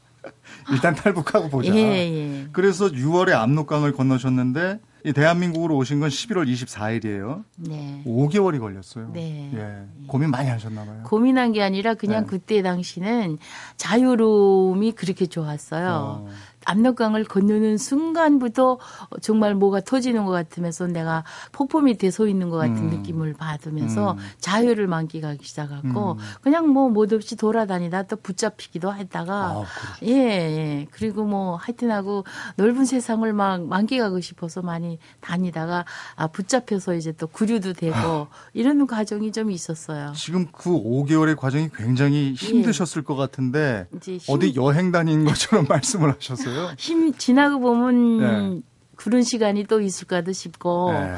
일단 0.72 0.96
탈북하고 0.96 1.50
보자. 1.50 1.74
예, 1.74 1.80
예. 1.80 2.48
그래서 2.52 2.88
6월에 2.88 3.32
압록강을 3.32 3.94
건너셨는데 3.94 4.80
이 5.06 5.14
대한민국으로 5.14 5.78
오신 5.78 6.02
건 6.02 6.10
11월 6.10 6.52
24일이에요. 6.52 7.44
네. 7.58 8.04
5개월이 8.06 8.60
걸렸어요. 8.60 9.12
네. 9.14 9.50
예. 9.54 10.08
고민 10.08 10.30
많이 10.30 10.50
하셨나 10.50 10.84
봐요. 10.84 11.04
고민한 11.06 11.54
게 11.54 11.64
아니라 11.64 11.94
그냥 11.94 12.24
네. 12.24 12.30
그때 12.30 12.62
당시는 12.62 13.38
자유로움이 13.78 14.92
그렇게 14.94 15.26
좋았어요. 15.26 16.26
어. 16.26 16.30
압록강을 16.70 17.24
건너는 17.24 17.78
순간부터 17.78 18.78
정말 19.22 19.56
뭐가 19.56 19.82
터지는 19.82 20.26
것 20.26 20.32
같으면서 20.32 20.88
내가 20.88 21.24
폭포 21.52 21.82
밑에 21.82 22.12
서 22.12 22.28
있는 22.28 22.50
것 22.50 22.58
같은 22.58 22.78
음. 22.78 22.90
느낌을 22.90 23.34
받으면서 23.34 24.14
음. 24.14 24.18
자유를 24.40 24.88
만끽하기 24.88 25.44
시작했고 25.44 26.12
음. 26.14 26.18
그냥 26.42 26.70
뭐 26.70 26.90
못없이 26.90 27.36
돌아다니다 27.36 28.04
또 28.04 28.16
붙잡히기도 28.16 28.94
했다가 28.94 29.34
아. 29.34 29.66
예, 30.04 30.10
예. 30.10 30.88
그리고 30.92 31.24
뭐 31.24 31.56
하여튼 31.56 31.92
하고 31.92 32.24
넓은 32.56 32.86
세상을 32.86 33.32
막 33.34 33.66
만끽하고 33.66 34.20
싶어서 34.22 34.62
많이 34.62 35.00
다니다가 35.22 35.86
아, 36.16 36.28
붙잡혀서 36.28 36.96
이제 36.96 37.12
또 37.14 37.28
구류도 37.28 37.74
되고 37.74 37.96
아. 37.96 38.28
이런 38.54 38.86
과정이 38.86 39.32
좀 39.32 39.52
있었어요. 39.52 40.14
지금 40.16 40.48
그 40.52 40.70
5개월의 40.70 41.36
과정이 41.38 41.70
굉장히 41.76 42.34
힘드셨을 42.34 43.04
것 43.04 43.16
같은데 43.16 43.88
어디 44.28 44.56
여행 44.56 44.92
다니는 44.92 45.26
것처럼 45.26 45.66
말씀을 45.70 46.14
하셨어요. 46.16 46.59
힘 46.78 47.14
지나고 47.14 47.60
보면 47.60 48.18
네. 48.20 48.62
그런 48.96 49.24
시간이 49.24 49.66
또 49.66 49.80
있을까도 49.80 50.32
싶고 50.34 50.92
네. 50.92 51.16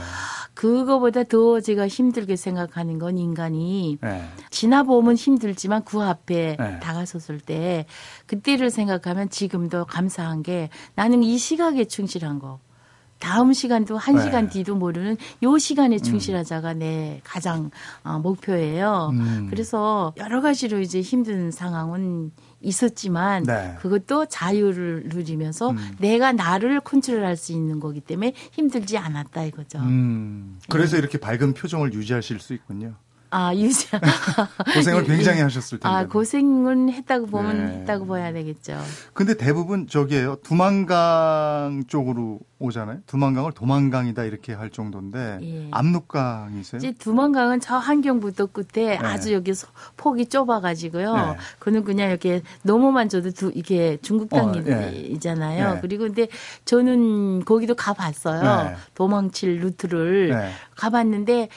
그거보다 0.54 1.24
더 1.24 1.60
제가 1.60 1.88
힘들게 1.88 2.36
생각하는 2.36 3.00
건 3.00 3.18
인간이 3.18 3.98
네. 4.02 4.30
지나보면 4.50 5.16
힘들지만 5.16 5.84
그 5.86 6.02
앞에 6.02 6.58
네. 6.60 6.80
다가섰을 6.80 7.40
때 7.40 7.86
그때를 8.28 8.70
생각하면 8.70 9.30
지금도 9.30 9.86
감사한 9.86 10.44
게 10.44 10.70
나는 10.96 11.24
이 11.24 11.38
시각에 11.38 11.86
충실한 11.86 12.40
거. 12.40 12.60
다음 13.18 13.54
시간도 13.54 13.98
한 13.98 14.16
네. 14.16 14.24
시간 14.24 14.50
뒤도 14.50 14.76
모르는 14.76 15.16
요 15.44 15.58
시간에 15.58 16.00
충실하자가 16.00 16.74
내 16.74 17.22
가장 17.24 17.70
어, 18.04 18.18
목표예요. 18.18 19.12
음. 19.14 19.48
그래서 19.50 20.12
여러 20.18 20.42
가지로 20.42 20.80
이제 20.80 21.02
힘든 21.02 21.52
상황은 21.52 22.32
있었지만 22.62 23.44
네. 23.44 23.76
그것도 23.80 24.28
자유를 24.28 25.04
누리면서 25.08 25.72
음. 25.72 25.78
내가 26.00 26.32
나를 26.32 26.80
컨트롤할 26.82 27.36
수 27.36 27.52
있는 27.52 27.80
거기 27.80 28.00
때문에 28.00 28.34
힘들지 28.52 28.98
않았다 28.98 29.44
이거죠. 29.46 29.80
음. 29.80 30.60
그래서 30.70 30.98
이렇게 30.98 31.18
밝은 31.18 31.54
표정을 31.54 31.94
유지하실 31.94 32.40
수 32.40 32.54
있군요. 32.54 32.96
아 33.34 33.56
유지 33.56 33.88
고생을 34.76 35.04
예, 35.04 35.08
굉장히 35.08 35.40
예. 35.40 35.44
하셨을 35.44 35.80
텐데. 35.80 35.88
아 35.88 36.06
고생은 36.06 36.90
했다고 36.90 37.28
보면 37.28 37.58
네. 37.66 37.72
했다고 37.80 38.06
봐야 38.08 38.34
되겠죠. 38.34 38.78
근데 39.14 39.36
대부분 39.38 39.88
저기에요. 39.88 40.36
두만강 40.44 41.86
쪽으로 41.88 42.40
오잖아요. 42.60 43.00
두만강을 43.08 43.54
도만강이다 43.54 44.26
이렇게 44.26 44.54
할 44.54 44.70
정도인데 44.70 45.40
예. 45.42 45.68
압록강이세요? 45.72 46.78
이제 46.80 46.92
두만강은 46.92 47.62
저 47.62 47.78
한경부터 47.78 48.48
끝에 48.48 48.66
네. 48.90 48.98
아주 48.98 49.32
여기 49.34 49.54
소- 49.54 49.68
폭이 49.96 50.26
좁아가지고요. 50.28 51.16
네. 51.16 51.38
그는 51.60 51.84
그냥 51.86 52.10
이렇게 52.10 52.42
넘어만 52.64 53.08
줘도 53.08 53.32
두, 53.32 53.52
이게 53.56 53.98
중국 54.02 54.34
어, 54.34 54.52
예. 54.58 54.62
땅이잖아요. 54.62 55.74
네. 55.76 55.80
그리고 55.82 56.04
근데 56.04 56.28
저는 56.66 57.46
거기도 57.46 57.76
가봤어요. 57.76 58.64
네. 58.70 58.76
도망칠 58.94 59.60
루트를 59.62 60.30
네. 60.32 60.52
가봤는데. 60.76 61.48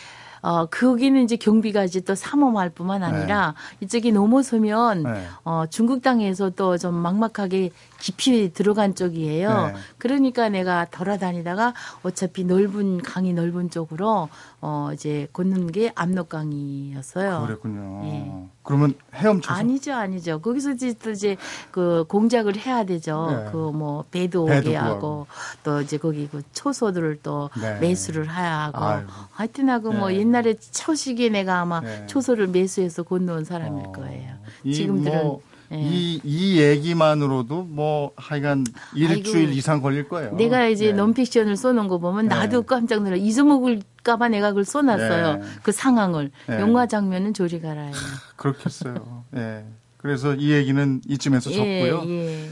어, 0.44 0.66
거기는 0.66 1.22
이제 1.24 1.36
경비가 1.36 1.84
이제 1.84 2.00
또 2.00 2.14
삼엄할 2.14 2.68
뿐만 2.68 3.02
아니라 3.02 3.54
이쪽이 3.80 4.12
넘어서면 4.12 5.02
네. 5.02 5.26
어, 5.44 5.64
중국 5.70 6.02
땅에서 6.02 6.50
또 6.50 6.76
좀 6.76 6.94
막막하게 6.96 7.70
깊이 7.98 8.52
들어간 8.52 8.94
쪽이에요. 8.94 9.66
네. 9.68 9.74
그러니까 9.98 10.48
내가 10.48 10.84
돌아다니다가 10.86 11.74
어차피 12.02 12.44
넓은 12.44 13.02
강이 13.02 13.32
넓은 13.32 13.70
쪽으로 13.70 14.28
어 14.60 14.90
이제 14.92 15.28
걷는 15.32 15.72
게 15.72 15.92
압록강이었어요. 15.94 17.44
그랬군요. 17.46 18.02
예. 18.04 18.48
그러면 18.62 18.94
헤엄쳐서 19.14 19.54
아니죠, 19.54 19.92
아니죠. 19.94 20.40
거기서 20.40 20.72
이제 20.72 20.94
또 21.02 21.10
이제 21.10 21.36
그 21.70 22.04
공작을 22.08 22.56
해야 22.56 22.84
되죠. 22.84 23.26
네. 23.30 23.50
그뭐 23.52 24.04
배도 24.10 24.46
배도 24.46 24.60
오게 24.60 24.70
구하고. 24.70 24.94
하고 24.94 25.26
또 25.62 25.80
이제 25.80 25.98
거기 25.98 26.28
그 26.28 26.42
초소들을 26.52 27.20
또 27.22 27.50
네. 27.60 27.78
매수를 27.80 28.30
해야 28.34 28.60
하고 28.64 28.84
아이고. 28.84 29.10
하여튼 29.32 29.68
하고 29.68 29.92
뭐 29.92 30.08
네. 30.08 30.18
옛날에 30.18 30.54
초시기에 30.54 31.28
내가 31.28 31.60
아마 31.60 31.80
네. 31.80 32.06
초소를 32.06 32.48
매수해서 32.48 33.02
건너온 33.02 33.44
사람일 33.44 33.86
어, 33.86 33.92
거예요. 33.92 34.34
이 34.64 34.74
지금들은 34.74 35.22
뭐, 35.22 35.40
예. 35.42 35.53
이, 35.80 36.20
이 36.24 36.58
얘기만으로도 36.60 37.64
뭐 37.64 38.12
하여간 38.16 38.64
일주일 38.94 39.46
아이고. 39.46 39.52
이상 39.52 39.80
걸릴 39.82 40.08
거예요. 40.08 40.32
내가 40.36 40.66
이제 40.66 40.86
네. 40.86 40.92
논픽션을 40.92 41.56
써놓은 41.56 41.88
거 41.88 41.98
보면 41.98 42.28
네. 42.28 42.34
나도 42.34 42.62
깜짝 42.62 43.02
놀라 43.02 43.16
잊어먹을까봐 43.16 44.28
내가 44.28 44.50
그걸 44.50 44.64
써놨어요. 44.64 45.36
네. 45.36 45.42
그 45.62 45.72
상황을 45.72 46.30
네. 46.48 46.60
영화 46.60 46.86
장면은 46.86 47.34
조리 47.34 47.60
갈아요. 47.60 47.92
그렇겠어요. 48.36 49.24
예. 49.36 49.64
그래서 49.96 50.34
이 50.34 50.50
얘기는 50.52 51.00
이쯤에서 51.08 51.50
예, 51.52 51.54
접고요. 51.54 52.10
예, 52.10 52.50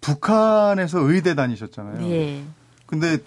북한에서 0.00 0.98
의대 1.00 1.36
다니셨잖아요. 1.36 2.10
예, 2.10 2.42
근데 2.86 3.18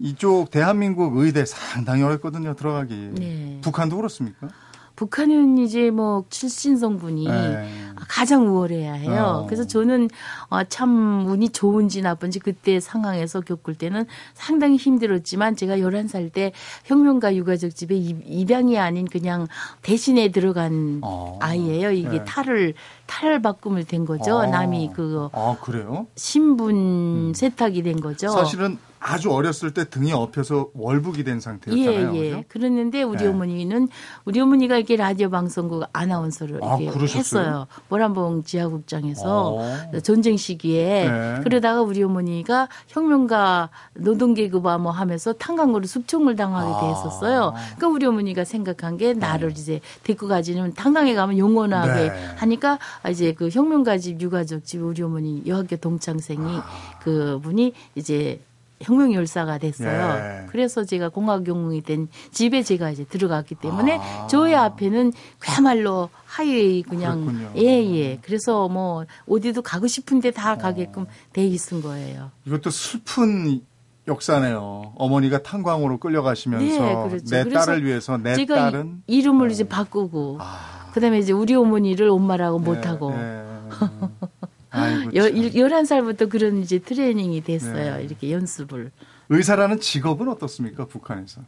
이쪽 0.00 0.50
대한민국 0.50 1.16
의대 1.18 1.44
상당히 1.44 2.02
어렵거든요, 2.02 2.56
들어가기. 2.56 3.10
네. 3.14 3.58
북한도 3.62 3.96
그렇습니까? 3.96 4.48
북한은 4.96 5.58
이제 5.58 5.90
뭐 5.90 6.24
출신 6.30 6.76
성분이 6.76 7.26
네. 7.26 7.68
가장 8.08 8.46
우월해야 8.46 8.92
해요. 8.94 9.40
어. 9.42 9.46
그래서 9.46 9.66
저는 9.66 10.08
어, 10.50 10.62
참 10.64 11.26
운이 11.26 11.48
좋은지 11.50 12.00
나쁜지 12.00 12.38
그때 12.38 12.78
상황에서 12.78 13.40
겪을 13.40 13.74
때는 13.74 14.04
상당히 14.34 14.76
힘들었지만 14.76 15.56
제가 15.56 15.78
11살 15.78 16.32
때 16.32 16.52
혁명가 16.84 17.34
유가족 17.34 17.74
집에 17.74 17.96
입- 17.96 18.22
입양이 18.26 18.78
아닌 18.78 19.06
그냥 19.06 19.48
대신에 19.82 20.30
들어간 20.30 21.00
어. 21.02 21.38
아이예요. 21.42 21.90
이게 21.90 22.08
네. 22.18 22.24
탈을 22.24 22.74
탈 23.06 23.42
바꿈을 23.42 23.84
된 23.84 24.04
거죠. 24.04 24.36
어. 24.36 24.46
남이 24.46 24.90
그거 24.94 25.30
아, 25.32 25.56
그래요? 25.60 26.06
신분 26.14 27.32
세탁이 27.34 27.82
된 27.82 28.00
거죠. 28.00 28.28
사실은 28.28 28.78
아주 29.06 29.30
어렸을 29.30 29.72
때 29.72 29.84
등이 29.84 30.14
엎혀서 30.14 30.70
월북이 30.72 31.24
된 31.24 31.38
상태였잖아요. 31.38 32.14
예, 32.14 32.18
예. 32.18 32.30
그죠? 32.30 32.44
그랬는데 32.48 33.02
우리 33.02 33.18
네. 33.18 33.26
어머니는 33.26 33.88
우리 34.24 34.40
어머니가 34.40 34.78
이렇게 34.78 34.96
라디오 34.96 35.28
방송국 35.28 35.84
아나운서를 35.92 36.60
아? 36.64 36.78
했어요. 36.78 37.66
모란봉 37.90 38.44
지하국장에서 38.44 39.56
어. 39.56 39.98
전쟁 40.02 40.38
시기에 40.38 41.10
네. 41.10 41.40
그러다가 41.42 41.82
우리 41.82 42.02
어머니가 42.02 42.70
혁명가 42.86 43.68
노동계급화 43.92 44.78
뭐 44.78 44.90
하면서 44.90 45.34
탄광으로 45.34 45.84
숙청을 45.84 46.34
당하게 46.34 46.72
아. 46.72 46.88
됐었어요. 46.88 47.52
그러니까 47.76 47.88
우리 47.88 48.06
어머니가 48.06 48.44
생각한 48.44 48.96
게 48.96 49.12
나를 49.12 49.50
이제 49.50 49.82
데리고 50.02 50.28
가지는 50.28 50.72
탄광에 50.72 51.14
가면 51.14 51.36
영원하게 51.36 52.08
네. 52.08 52.26
하니까 52.36 52.78
이제 53.10 53.34
그 53.34 53.50
혁명가 53.50 53.98
집 53.98 54.18
유가족 54.18 54.64
집 54.64 54.80
우리 54.82 55.02
어머니 55.02 55.42
여학교 55.46 55.76
동창생이 55.76 56.56
아. 56.56 56.64
그 57.02 57.38
분이 57.42 57.74
이제 57.96 58.40
혁명 58.84 59.12
열사가 59.14 59.58
됐어요. 59.58 60.42
예. 60.42 60.46
그래서 60.46 60.84
제가 60.84 61.08
공학 61.08 61.46
영웅이 61.48 61.82
된 61.82 62.08
집에 62.30 62.62
제가 62.62 62.90
이제 62.90 63.04
들어갔기 63.04 63.56
때문에 63.56 63.98
아. 64.00 64.26
저의 64.28 64.54
앞에는 64.54 65.12
그야말로 65.38 66.10
하이웨이 66.26 66.82
그냥. 66.82 67.50
예예. 67.56 68.18
그래서 68.22 68.68
뭐 68.68 69.04
어디도 69.28 69.62
가고 69.62 69.86
싶은데 69.86 70.30
다 70.30 70.56
가게끔 70.56 71.06
돼 71.32 71.46
있은 71.46 71.82
거예요. 71.82 72.30
이것도 72.46 72.70
슬픈 72.70 73.62
역사네요. 74.06 74.92
어머니가 74.96 75.42
탄광으로 75.42 75.98
끌려가시면서 75.98 76.82
네, 76.82 76.94
그렇죠. 77.08 77.24
내 77.30 77.48
딸을 77.48 77.84
위해서 77.84 78.18
내 78.18 78.34
제가 78.34 78.54
딸은 78.54 79.02
이, 79.06 79.18
이름을 79.18 79.50
이제 79.50 79.64
바꾸고 79.64 80.38
아, 80.40 80.90
그다음에 80.92 81.18
이제 81.18 81.32
우리 81.32 81.54
어머니를 81.54 82.08
엄마라고 82.10 82.60
예, 82.60 82.64
못하고 82.64 83.12
예. 83.14 83.44
아이고, 84.80 85.14
여, 85.14 85.22
참. 85.28 85.36
일- 85.36 85.54
열한 85.56 85.84
살부터 85.84 86.26
그런 86.26 86.58
이제 86.62 86.78
트레이닝이 86.78 87.42
됐어요. 87.42 87.96
네. 87.98 88.04
이렇게 88.04 88.30
연습을. 88.32 88.90
의사라는 89.30 89.80
직업은 89.80 90.28
어떻습니까? 90.28 90.84
북한에서. 90.86 91.40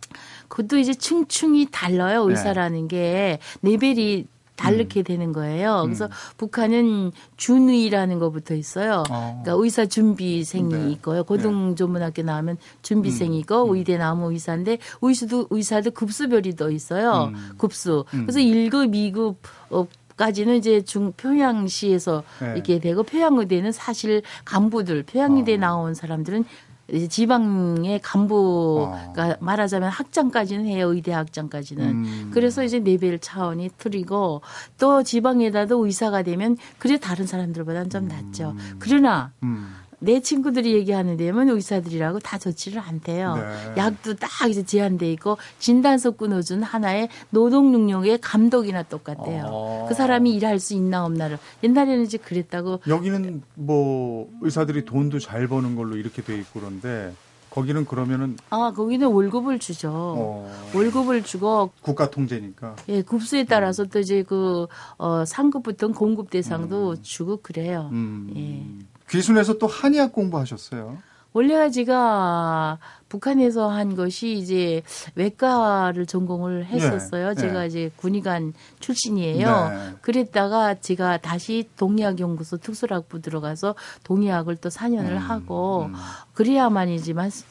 그것도 0.48 0.78
이제 0.78 0.94
층층이 0.94 1.68
달라요. 1.70 2.24
네. 2.26 2.32
의사라는 2.32 2.88
게 2.88 3.38
레벨이 3.62 4.26
다르게 4.56 5.00
음. 5.00 5.04
되는 5.04 5.32
거예요. 5.34 5.82
그래서 5.84 6.08
북한은 6.38 7.12
준의라는 7.36 8.18
거 8.18 8.30
붙어 8.30 8.54
있어요. 8.54 9.04
어. 9.10 9.42
그러니까 9.44 9.62
의사 9.62 9.84
준비생이 9.84 10.74
네. 10.74 10.90
있고요. 10.92 11.24
고등전문학교 11.24 12.22
나오면 12.22 12.56
준비생이 12.80 13.38
있고 13.40 13.64
음. 13.70 13.76
의대 13.76 13.98
나오면 13.98 14.32
의사인데 14.32 14.78
의사도 15.02 15.48
의사도 15.50 15.90
급수별이 15.90 16.56
더 16.56 16.70
있어요. 16.70 17.32
음. 17.34 17.50
급수. 17.58 18.06
음. 18.14 18.22
그래서 18.24 18.38
1급, 18.38 18.92
2급 18.94 19.36
어, 19.68 19.86
까지는 20.16 20.56
이제 20.56 20.82
중 20.82 21.12
평양시에서 21.12 22.22
네. 22.40 22.52
이렇게 22.54 22.78
되고 22.78 23.02
평양의대는 23.02 23.72
사실 23.72 24.22
간부들 24.44 25.04
평양의대 25.04 25.54
어. 25.54 25.58
나온 25.58 25.94
사람들은 25.94 26.44
이제 26.92 27.08
지방의 27.08 28.00
간부가 28.00 29.38
말하자면 29.40 29.88
학장까지는 29.88 30.66
해요 30.66 30.92
의대 30.92 31.12
학장까지는 31.12 31.84
음. 31.84 32.30
그래서 32.32 32.62
이제 32.62 32.78
레벨 32.78 33.18
차원이 33.18 33.70
틀리고 33.76 34.42
또 34.78 35.02
지방에다도 35.02 35.84
의사가 35.84 36.22
되면 36.22 36.56
그래 36.78 36.96
다른 36.98 37.26
사람들보다는 37.26 37.90
좀 37.90 38.06
낫죠 38.06 38.54
그러나 38.78 39.32
음. 39.42 39.74
내 39.98 40.20
친구들이 40.20 40.74
얘기하는 40.74 41.16
데면 41.16 41.48
의사들이라고 41.48 42.18
다 42.20 42.38
좋지를 42.38 42.80
않대요. 42.80 43.36
네. 43.36 43.42
약도 43.76 44.14
딱 44.14 44.30
이제 44.48 44.64
제한돼 44.64 45.10
있고 45.12 45.38
진단서 45.58 46.12
끊어준 46.12 46.62
하나의 46.62 47.08
노동 47.30 47.72
능력의 47.72 48.18
감독이나 48.20 48.82
똑같대요. 48.82 49.44
어. 49.46 49.86
그 49.88 49.94
사람이 49.94 50.34
일할 50.34 50.60
수 50.60 50.74
있나 50.74 51.04
없나를 51.04 51.38
옛날에는 51.62 52.04
이제 52.04 52.18
그랬다고 52.18 52.80
여기는 52.86 53.42
뭐 53.54 54.30
의사들이 54.42 54.84
돈도 54.84 55.18
잘 55.18 55.48
버는 55.48 55.76
걸로 55.76 55.96
이렇게 55.96 56.22
돼 56.22 56.36
있고 56.38 56.60
그런데 56.60 57.12
거기는 57.50 57.86
그러면은 57.86 58.36
아 58.50 58.72
거기는 58.76 59.06
월급을 59.06 59.58
주죠. 59.58 59.90
어, 59.90 60.70
월급을 60.74 61.22
주고 61.22 61.70
국가 61.80 62.10
통제니까. 62.10 62.76
예 62.90 63.00
급수에 63.00 63.44
따라서 63.44 63.84
또 63.84 63.98
이제 63.98 64.22
그 64.22 64.66
어, 64.98 65.24
상급부터 65.24 65.88
공급 65.88 66.28
대상도 66.28 67.00
주고 67.00 67.38
그래요. 67.38 67.88
음. 67.92 68.30
예. 68.36 68.95
귀순에서 69.08 69.58
또 69.58 69.66
한의학 69.66 70.12
공부하셨어요. 70.12 70.98
원래가 71.32 71.68
제가 71.70 72.78
북한에서 73.20 73.68
한 73.70 73.94
것이 73.96 74.34
이제 74.34 74.82
외과를 75.14 76.04
전공을 76.06 76.66
했었어요. 76.66 77.28
네, 77.30 77.34
제가 77.34 77.60
네. 77.60 77.66
이제 77.66 77.90
군의관 77.96 78.52
출신이에요. 78.80 79.68
네. 79.70 79.94
그랬다가 80.02 80.74
제가 80.74 81.16
다시 81.18 81.68
동의학연구소 81.76 82.58
특수학부 82.58 83.22
들어가서 83.22 83.74
동의학을 84.04 84.56
또 84.56 84.68
4년을 84.68 85.12
음, 85.12 85.16
하고 85.16 85.84
음. 85.88 85.94
그래야만 86.34 86.90
이제 86.90 87.14
만수, 87.14 87.44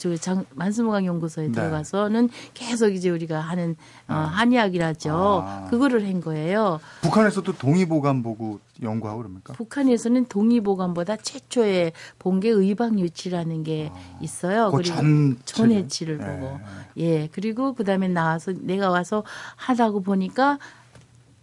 만수무강 0.54 1.06
연구소에 1.06 1.48
네. 1.48 1.52
들어가서는 1.54 2.30
계속 2.54 2.90
이제 2.90 3.10
우리가 3.10 3.40
하는 3.40 3.76
어, 4.08 4.14
한의학이라죠. 4.14 5.44
아. 5.46 5.68
그거를 5.72 6.06
한 6.06 6.22
거예요. 6.22 6.80
북한에서도 7.02 7.54
동의보감 7.54 8.22
보고 8.22 8.60
연구하고 8.84 9.20
그럽니까? 9.20 9.54
북한에서는 9.54 10.26
동의보감보다 10.26 11.16
최초에 11.18 11.94
본 12.20 12.36
게 12.36 12.50
의방유치라는 12.50 13.64
게 13.64 13.90
있어요. 14.22 14.70
그 14.70 14.84
전- 14.84 15.38
전해치를 15.56 16.20
예, 16.22 16.26
보고. 16.26 16.60
예. 16.98 17.28
그리고 17.32 17.74
그 17.74 17.84
다음에 17.84 18.08
나와서 18.08 18.54
내가 18.60 18.90
와서 18.90 19.24
하다고 19.56 20.02
보니까 20.02 20.60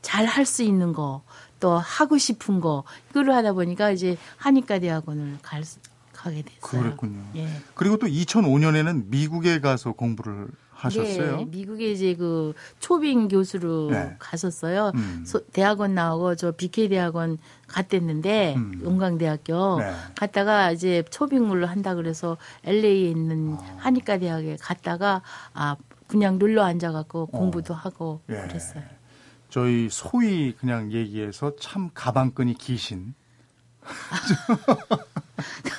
잘 0.03 0.27
할 0.27 0.45
수 0.47 0.63
있는 0.63 0.93
거, 0.93 1.23
또 1.61 1.79
하고 1.79 2.19
싶은 2.19 2.61
거, 2.61 2.83
이거를 3.11 3.35
하다 3.35 3.53
보니까 3.53 3.91
이제 3.93 4.17
한의과 4.37 4.81
대학원을 4.81 5.39
갈, 5.43 5.63
수- 5.65 5.79
가게 6.13 6.43
됐어요. 6.43 6.83
그랬군요. 6.83 7.21
예. 7.37 7.49
그리고 7.75 7.97
또 7.99 8.07
2005년에는 8.07 9.05
미국에 9.07 9.61
가서 9.61 9.93
공부를 9.93 10.49
하셨어요. 10.83 11.37
네, 11.37 11.45
미국에 11.47 11.91
이제 11.93 12.15
그 12.15 12.55
초빙 12.81 13.29
교수로 13.29 13.91
네. 13.91 14.17
갔었어요. 14.19 14.93
음. 14.95 15.23
소- 15.27 15.45
대학원 15.47 15.95
나오고 15.95 16.35
저 16.37 16.51
BK 16.53 16.89
대학원 16.89 17.39
갔댔는데 17.69 18.55
음. 18.57 18.81
용강대학교 18.83 19.79
네. 19.79 19.93
갔다가 20.17 20.71
이제 20.73 21.03
초빙물로 21.11 21.67
한다 21.67 21.95
그래서 21.95 22.37
LA에 22.65 23.11
있는 23.11 23.55
아. 23.59 23.77
한의과 23.79 24.19
대학에 24.19 24.57
갔다가 24.61 25.23
아 25.55 25.77
그냥 26.09 26.39
눌러 26.39 26.63
앉아갖고 26.65 27.27
공부도 27.27 27.73
하고 27.75 28.21
예. 28.29 28.35
그랬어요. 28.35 28.83
저희 29.49 29.89
소위 29.91 30.53
그냥 30.53 30.93
얘기해서 30.93 31.53
참 31.61 31.91
가방끈이 31.95 32.55
기신. 32.55 33.15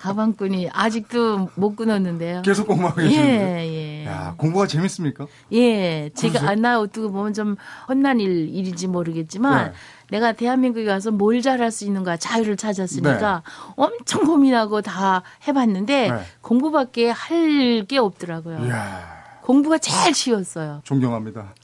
가방끈이 0.00 0.70
아직도 0.72 1.50
못 1.56 1.76
끊었는데요. 1.76 2.40
계속 2.42 2.66
공부하고 2.66 3.02
계시는데. 3.02 3.68
예, 3.68 3.68
예. 3.68 4.06
야, 4.06 4.34
공부가 4.38 4.66
재밌습니까? 4.66 5.26
예, 5.52 6.10
제가? 6.14 6.48
아, 6.48 6.54
나 6.54 6.80
어떻게 6.80 7.06
보면 7.06 7.34
좀 7.34 7.56
헛난 7.86 8.18
일, 8.18 8.48
일인지 8.48 8.86
모르겠지만 8.86 9.66
네. 9.66 9.72
내가 10.10 10.32
대한민국에 10.32 10.86
가서 10.86 11.10
뭘 11.10 11.42
잘할 11.42 11.70
수 11.70 11.84
있는가 11.84 12.16
자유를 12.16 12.56
찾았으니까 12.56 13.42
네. 13.44 13.72
엄청 13.76 14.24
고민하고 14.24 14.80
다 14.80 15.22
해봤는데 15.46 16.10
네. 16.10 16.18
공부밖에 16.40 17.10
할 17.10 17.84
게 17.86 17.98
없더라고요. 17.98 18.64
이야, 18.66 19.22
공부가 19.42 19.76
제일 19.78 20.14
쉬웠어요. 20.14 20.80
존경합니다. 20.84 21.54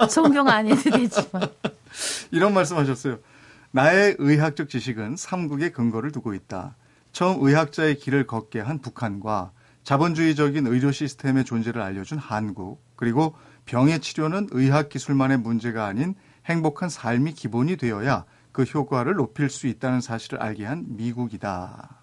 아, 0.00 0.08
성경 0.08 0.48
안 0.48 0.66
해도 0.66 0.82
되지만. 0.90 1.48
이런 2.32 2.54
말씀 2.54 2.76
하셨어요. 2.76 3.18
나의 3.70 4.16
의학적 4.18 4.68
지식은 4.68 5.16
삼국의 5.16 5.72
근거를 5.72 6.10
두고 6.10 6.34
있다. 6.34 6.74
처음 7.12 7.46
의학자의 7.46 7.98
길을 7.98 8.26
걷게 8.26 8.60
한 8.60 8.78
북한과 8.80 9.52
자본주의적인 9.84 10.66
의료 10.66 10.92
시스템의 10.92 11.44
존재를 11.44 11.82
알려준 11.82 12.18
한국, 12.18 12.82
그리고 12.96 13.34
병의 13.66 14.00
치료는 14.00 14.48
의학 14.52 14.88
기술만의 14.88 15.38
문제가 15.38 15.86
아닌 15.86 16.14
행복한 16.46 16.88
삶이 16.88 17.34
기본이 17.34 17.76
되어야 17.76 18.24
그 18.52 18.62
효과를 18.62 19.14
높일 19.14 19.50
수 19.50 19.66
있다는 19.66 20.00
사실을 20.00 20.40
알게 20.40 20.64
한 20.64 20.84
미국이다. 20.88 22.02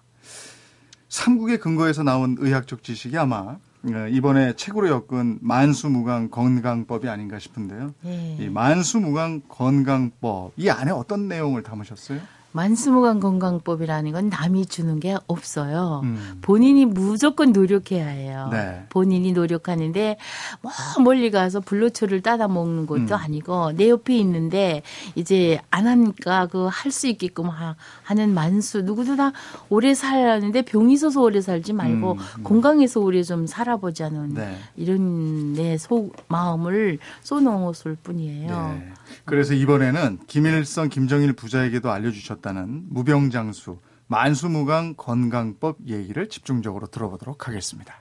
삼국의 1.08 1.58
근거에서 1.58 2.02
나온 2.02 2.36
의학적 2.38 2.82
지식이 2.82 3.18
아마 3.18 3.56
어, 3.82 4.06
이번에 4.10 4.54
책으로 4.54 4.88
엮은 4.88 5.38
만수무강 5.40 6.28
건강법이 6.30 7.08
아닌가 7.08 7.38
싶은데요. 7.38 7.94
예. 8.04 8.36
이 8.38 8.48
만수무강 8.48 9.42
건강법 9.48 10.52
이 10.56 10.68
안에 10.68 10.90
어떤 10.90 11.28
내용을 11.28 11.62
담으셨어요? 11.62 12.20
만수무강 12.52 13.20
건강법이라는 13.20 14.12
건 14.12 14.28
남이 14.28 14.66
주는 14.66 14.98
게 14.98 15.16
없어요. 15.26 16.00
음. 16.04 16.38
본인이 16.42 16.84
무조건 16.84 17.52
노력해야 17.52 18.06
해요. 18.06 18.48
네. 18.50 18.84
본인이 18.88 19.32
노력하는데 19.32 20.16
뭐 20.60 20.72
멀리 21.04 21.30
가서 21.30 21.60
불로초를 21.60 22.22
따다 22.22 22.48
먹는 22.48 22.86
것도 22.86 23.02
음. 23.02 23.12
아니고 23.12 23.72
내 23.72 23.88
옆에 23.88 24.16
있는데 24.18 24.82
이제 25.14 25.60
안 25.70 25.86
하니까 25.86 26.46
그 26.46 26.68
할 26.68 26.90
수 26.90 27.06
있게끔 27.06 27.48
하, 27.48 27.76
는 28.14 28.34
만수 28.34 28.82
누구도 28.82 29.14
다 29.16 29.30
오래 29.68 29.94
살았는데 29.94 30.62
병이 30.62 30.94
있어서 30.94 31.22
오래 31.22 31.40
살지 31.40 31.72
말고 31.72 32.12
음, 32.14 32.18
음. 32.38 32.42
건강해서 32.42 32.98
오래 33.00 33.22
좀 33.22 33.46
살아보자는 33.46 34.34
네. 34.34 34.56
이런 34.76 35.52
내 35.54 35.76
속 35.78 36.14
마음을 36.28 36.98
쏘놓았을 37.22 37.96
뿐이에요. 38.02 38.48
네. 38.78 38.92
그래서 39.24 39.54
이번에는 39.54 40.20
김일성, 40.26 40.88
김정일 40.88 41.32
부자에게도 41.32 41.90
알려주셨다는 41.90 42.84
무병장수 42.90 43.78
만수무강 44.06 44.94
건강법 44.96 45.78
얘기를 45.86 46.28
집중적으로 46.28 46.88
들어보도록 46.88 47.46
하겠습니다. 47.46 47.94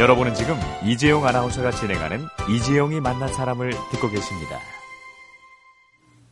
여러분은 0.00 0.34
지금 0.34 0.56
이재용 0.84 1.24
아나운서가 1.24 1.70
진행하는 1.70 2.26
이재용이 2.50 3.00
만난 3.00 3.32
사람을 3.32 3.70
듣고 3.92 4.10
계십니다. 4.10 4.58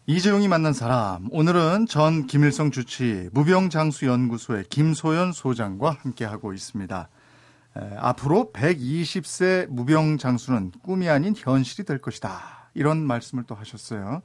이재용이 0.06 0.48
만난 0.48 0.72
사람 0.72 1.28
오늘은 1.30 1.86
전 1.86 2.26
김일성 2.26 2.72
주치 2.72 3.28
무병장수연구소의 3.32 4.64
김소연 4.68 5.30
소장과 5.30 5.98
함께하고 6.00 6.52
있습니다. 6.52 7.08
에, 7.76 7.96
앞으로 7.98 8.50
120세 8.52 9.66
무병 9.68 10.18
장수는 10.18 10.72
꿈이 10.82 11.08
아닌 11.08 11.34
현실이 11.36 11.84
될 11.84 11.98
것이다. 11.98 12.68
이런 12.74 12.98
말씀을 13.06 13.44
또 13.44 13.54
하셨어요. 13.54 14.22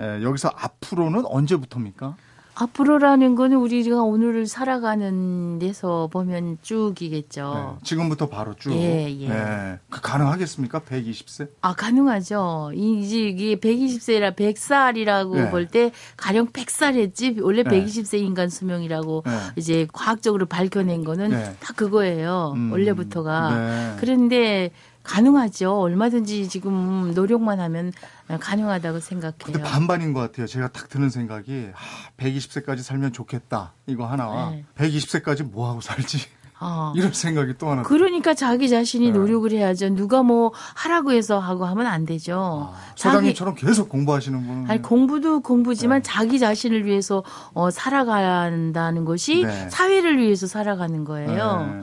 에, 0.00 0.22
여기서 0.22 0.50
앞으로는 0.54 1.24
언제부터입니까? 1.26 2.16
앞으로라는 2.56 3.34
거는 3.34 3.56
우리가 3.56 4.02
오늘을 4.02 4.46
살아가는 4.46 5.58
데서 5.58 6.08
보면 6.12 6.58
쭉이겠죠. 6.62 7.76
네, 7.80 7.84
지금부터 7.84 8.28
바로 8.28 8.54
쭉. 8.54 8.72
예, 8.72 9.10
예. 9.20 9.28
네, 9.28 9.78
그 9.90 10.00
가능하겠습니까? 10.00 10.80
120세? 10.80 11.48
아, 11.62 11.74
가능하죠. 11.74 12.70
이- 12.74 13.00
이제 13.00 13.18
이게 13.28 13.56
120세라 13.56 14.36
100살이라고 14.36 15.34
네. 15.34 15.50
볼때 15.50 15.90
가령 16.16 16.48
100살 16.48 16.94
했지 16.94 17.36
원래 17.40 17.62
네. 17.64 17.70
120세 17.84 18.18
인간 18.20 18.48
수명이라고 18.48 19.24
네. 19.26 19.32
이제 19.56 19.86
과학적으로 19.92 20.46
밝혀낸 20.46 21.04
거는 21.04 21.30
네. 21.30 21.56
다 21.60 21.72
그거예요. 21.74 22.52
음, 22.56 22.70
원래부터가. 22.72 23.56
네. 23.56 23.96
그런데 23.98 24.70
가능하죠. 25.04 25.80
얼마든지 25.80 26.48
지금 26.48 27.12
노력만 27.14 27.60
하면 27.60 27.92
가능하다고 28.40 29.00
생각해요. 29.00 29.62
반반인 29.62 30.12
것 30.12 30.20
같아요. 30.20 30.46
제가 30.46 30.68
딱 30.68 30.88
드는 30.88 31.10
생각이 31.10 31.68
아, 31.74 32.10
120세까지 32.16 32.78
살면 32.78 33.12
좋겠다. 33.12 33.74
이거 33.86 34.06
하나와 34.06 34.50
네. 34.50 34.64
120세까지 34.76 35.44
뭐 35.44 35.68
하고 35.68 35.80
살지 35.82 36.18
어. 36.58 36.92
이런 36.96 37.12
생각이 37.12 37.54
또 37.58 37.68
하나. 37.68 37.82
그러니까 37.82 38.32
자기 38.32 38.68
자신이 38.70 39.12
네. 39.12 39.18
노력을 39.18 39.50
해야죠. 39.52 39.90
누가 39.90 40.22
뭐 40.22 40.52
하라고 40.74 41.12
해서 41.12 41.38
하고 41.38 41.66
하면 41.66 41.86
안 41.86 42.06
되죠. 42.06 42.72
아, 42.72 42.92
소장님처럼 42.96 43.54
계속 43.56 43.90
공부하시는 43.90 44.46
분은 44.46 44.70
아니 44.70 44.80
공부도 44.80 45.40
공부지만 45.40 45.98
네. 45.98 46.02
자기 46.02 46.38
자신을 46.38 46.86
위해서 46.86 47.22
어, 47.52 47.70
살아간다는 47.70 49.04
것이 49.04 49.42
네. 49.42 49.68
사회를 49.68 50.18
위해서 50.18 50.46
살아가는 50.46 51.04
거예요. 51.04 51.82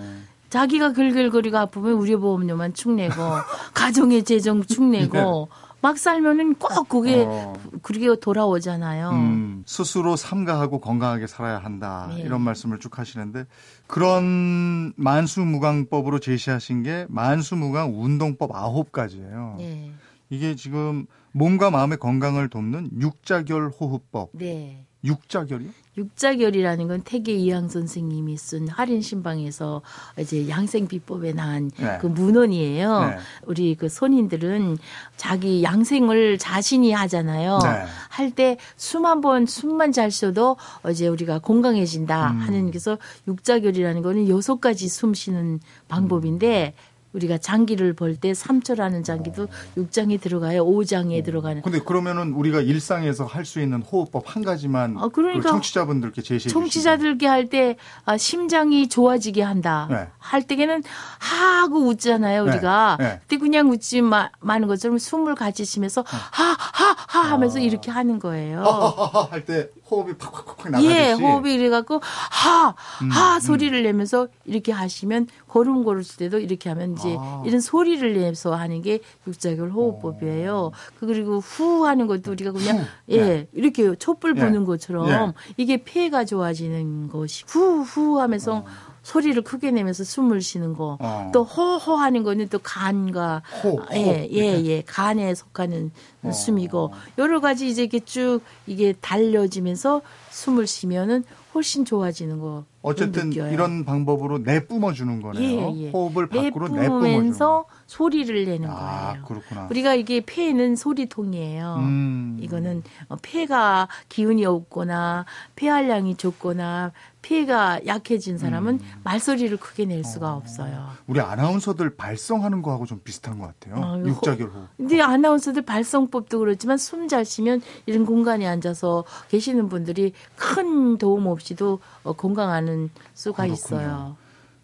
네. 0.52 0.58
자기가 0.60 0.94
글글거리고 0.94 1.58
아프면 1.58 2.00
의료 2.00 2.20
보험료만 2.20 2.74
축내고 2.74 3.16
가정의 3.74 4.24
재정 4.24 4.64
축내고 4.64 5.50
막 5.82 5.98
살면은 5.98 6.56
꼭 6.56 6.88
그게 6.88 7.18
네. 7.18 7.26
어. 7.26 7.54
그게 7.82 8.16
돌아오잖아요. 8.16 9.10
음, 9.12 9.64
스스로 9.66 10.16
삼가하고 10.16 10.80
건강하게 10.80 11.26
살아야 11.26 11.58
한다. 11.58 12.12
네. 12.14 12.22
이런 12.22 12.42
말씀을 12.42 12.80
쭉 12.80 13.00
하시는데 13.00 13.46
그런 13.88 14.94
만수무강법으로 14.96 16.20
제시하신 16.20 16.84
게 16.84 17.06
만수무강 17.10 18.00
운동법 18.00 18.56
아홉 18.56 18.92
가지예요. 18.92 19.56
네. 19.58 19.92
이게 20.30 20.56
지금 20.56 21.08
몸과 21.32 21.72
마음의 21.72 21.98
건강을 21.98 22.50
돕는 22.50 22.92
육자결 23.02 23.70
호흡법. 23.70 24.30
네. 24.34 24.86
육자결이요? 25.04 25.70
육자결이라는 25.98 26.88
건 26.88 27.02
태계 27.04 27.34
이항 27.34 27.68
선생님이 27.68 28.38
쓴 28.38 28.68
할인 28.70 29.02
신방에서 29.02 29.82
이제 30.20 30.48
양생 30.48 30.88
비법에 30.88 31.34
나온 31.34 31.70
네. 31.78 31.98
그 32.00 32.08
문헌이에요. 32.08 33.00
네. 33.02 33.18
우리 33.46 33.76
그 33.76 33.90
손님들은 33.90 34.78
자기 35.18 35.64
양생을 35.64 36.38
자신이 36.38 36.94
하잖아요. 36.94 37.60
네. 37.64 37.84
할때 38.10 38.58
숨 38.78 39.06
한 39.06 39.20
번 39.22 39.46
숨만 39.46 39.92
잘 39.92 40.12
쉬어도 40.12 40.56
이제 40.90 41.08
우리가 41.08 41.40
건강해진다 41.40 42.32
음. 42.32 42.40
하는 42.40 42.68
그래서 42.68 42.98
육자결이라는 43.28 44.02
거는 44.02 44.30
여섯 44.30 44.62
가지 44.62 44.88
숨 44.88 45.14
쉬는 45.14 45.60
방법인데 45.90 46.74
우리가 47.13 47.38
장기를 47.38 47.93
볼 47.93 48.12
때 48.21 48.32
3초라는 48.34 49.04
장기도 49.04 49.47
육장에 49.78 50.17
들어가요. 50.17 50.65
5장에 50.65 51.24
들어가는. 51.24 51.62
근데 51.62 51.80
그러면은 51.80 52.34
우리가 52.34 52.62
일상에서 52.62 53.26
할 53.26 53.45
수 53.45 53.60
있는 53.60 53.82
호흡법 53.82 54.24
한 54.36 54.43
가지만 54.43 54.95
아, 54.97 55.08
그러니까 55.08 55.43
그 55.43 55.50
청취자분들께 55.50 56.21
제시해 56.21 56.52
청취자들께 56.52 57.26
할 57.28 57.50
때 57.50 57.76
아, 58.06 58.17
심장이 58.17 58.88
좋아지게 58.88 59.41
한다. 59.41 59.88
네. 59.89 60.08
할 60.19 60.43
때에는 60.43 60.84
하고 61.19 61.88
웃잖아요, 61.88 62.43
우리가. 62.43 62.97
네. 63.00 63.19
근데 63.28 63.38
그냥 63.41 63.69
웃지 63.71 64.02
마, 64.02 64.30
마는 64.39 64.67
것처럼 64.67 64.97
숨을 65.00 65.36
같이 65.36 65.65
쉬면서 65.65 66.04
하, 66.06 66.43
하, 66.52 66.95
하 67.08 67.19
하면서 67.32 67.58
아. 67.60 67.62
이렇게 67.62 67.91
하는 67.91 68.19
거예요. 68.19 68.62
할 69.32 69.45
때 69.45 69.69
호흡이 69.91 70.13
팍팍팍 70.13 70.71
나가듯이 70.71 70.89
예, 70.89 71.12
호흡이 71.12 71.54
이래갖고 71.54 71.99
하, 72.01 72.73
하 73.12 73.39
소리를 73.41 73.84
내면서 73.84 74.30
이렇게 74.45 74.71
하시면 74.71 75.27
걸음 75.49 75.84
걸을 75.84 76.04
때도 76.17 76.39
이렇게 76.39 76.69
하면 76.69 76.93
이제 76.93 77.17
아. 77.19 77.43
이런 77.45 77.60
소리를 77.60 78.13
내서 78.13 78.56
하는 78.56 78.82
게 78.82 78.99
육자결 79.27 79.69
호흡법이에요. 79.69 80.71
그 80.97 81.06
그리고 81.06 81.39
후 81.39 81.86
하는 81.86 82.08
것도 82.08 82.32
우리가 82.32 82.54
그냥 82.54 82.80
후. 82.80 82.86
예 83.10 83.17
네. 83.17 83.47
이렇게 83.51 83.93
촛불 83.95 84.38
예. 84.38 84.41
보는 84.41 84.63
것처럼 84.63 85.10
예. 85.10 85.34
이게 85.58 85.84
폐가 85.84 86.23
좋아지는 86.23 87.10
것이 87.10 87.43
후후 87.47 88.19
하면서 88.19 88.63
소리를 89.04 89.42
크게 89.44 89.72
내면서 89.72 90.04
숨을 90.04 90.42
쉬는 90.42 90.74
거. 90.74 90.98
어. 91.00 91.32
또 91.34 91.44
호호 91.44 91.96
하는 91.96 92.24
거는 92.24 92.50
또 92.50 92.60
간과 92.60 93.42
호, 93.64 93.78
호. 93.78 93.86
예, 93.96 94.28
예, 94.32 94.64
예. 94.64 94.82
간에 94.84 95.34
속하는 95.34 95.92
어. 96.24 96.32
숨이고 96.32 96.94
여러 97.18 97.40
가지 97.40 97.68
이제 97.68 97.84
이렇게 97.84 98.00
쭉 98.00 98.42
이게 98.68 98.94
달려지면서 98.94 100.02
숨을 100.30 100.68
쉬면은 100.68 101.24
훨씬 101.54 101.84
좋아지는 101.84 102.40
거. 102.40 102.64
어쨌든 102.82 103.30
느껴요. 103.30 103.52
이런 103.52 103.84
방법으로 103.86 104.40
내뿜어 104.40 104.94
주는 104.94 105.22
거네요. 105.22 105.74
예, 105.76 105.86
예. 105.86 105.90
호흡을 105.92 106.28
밖으로 106.30 106.70
내뿜으면서 106.70 107.64
거. 107.64 107.66
소리를 107.95 108.45
내는 108.45 108.69
아, 108.69 109.12
거예요. 109.12 109.25
그렇구나. 109.25 109.67
우리가 109.69 109.95
이게 109.95 110.21
폐는 110.25 110.77
소리통이에요. 110.77 111.75
음. 111.80 112.38
이거는 112.39 112.84
어, 113.10 113.17
폐가 113.21 113.89
기운이 114.08 114.45
없거나 114.45 115.25
폐활량이 115.58 116.15
적거나 116.15 116.93
폐가 117.21 117.82
약해진 117.86 118.38
사람은 118.38 118.75
음. 118.75 119.01
말소리를 119.04 119.58
크게 119.58 119.86
낼 119.86 120.06
수가 120.06 120.34
없어요. 120.36 120.88
우리 121.06 121.19
아나운서들 121.19 121.97
발성하는 121.97 122.62
거하고 122.62 122.86
좀 122.86 123.01
비슷한 123.04 123.38
것 123.39 123.47
같아요. 123.60 123.84
아, 123.84 123.97
이거 123.97 124.08
육자결 124.08 124.47
호흡. 124.47 124.67
근데 124.77 125.01
아나운서들 125.01 125.63
발성법도 125.63 126.39
그렇지만 126.39 126.77
숨 126.77 127.01
잘 127.10 127.25
쉬면 127.25 127.62
이런 127.88 128.06
공간에 128.06 128.47
앉아서 128.47 129.04
계시는 129.27 129.67
분들이 129.67 130.13
큰 130.38 130.97
도움 130.97 131.27
없이도 131.27 131.80
어, 132.04 132.13
건강하는 132.13 132.89
수가 133.13 133.43
그렇군요. 133.43 133.54
있어요. 133.54 134.15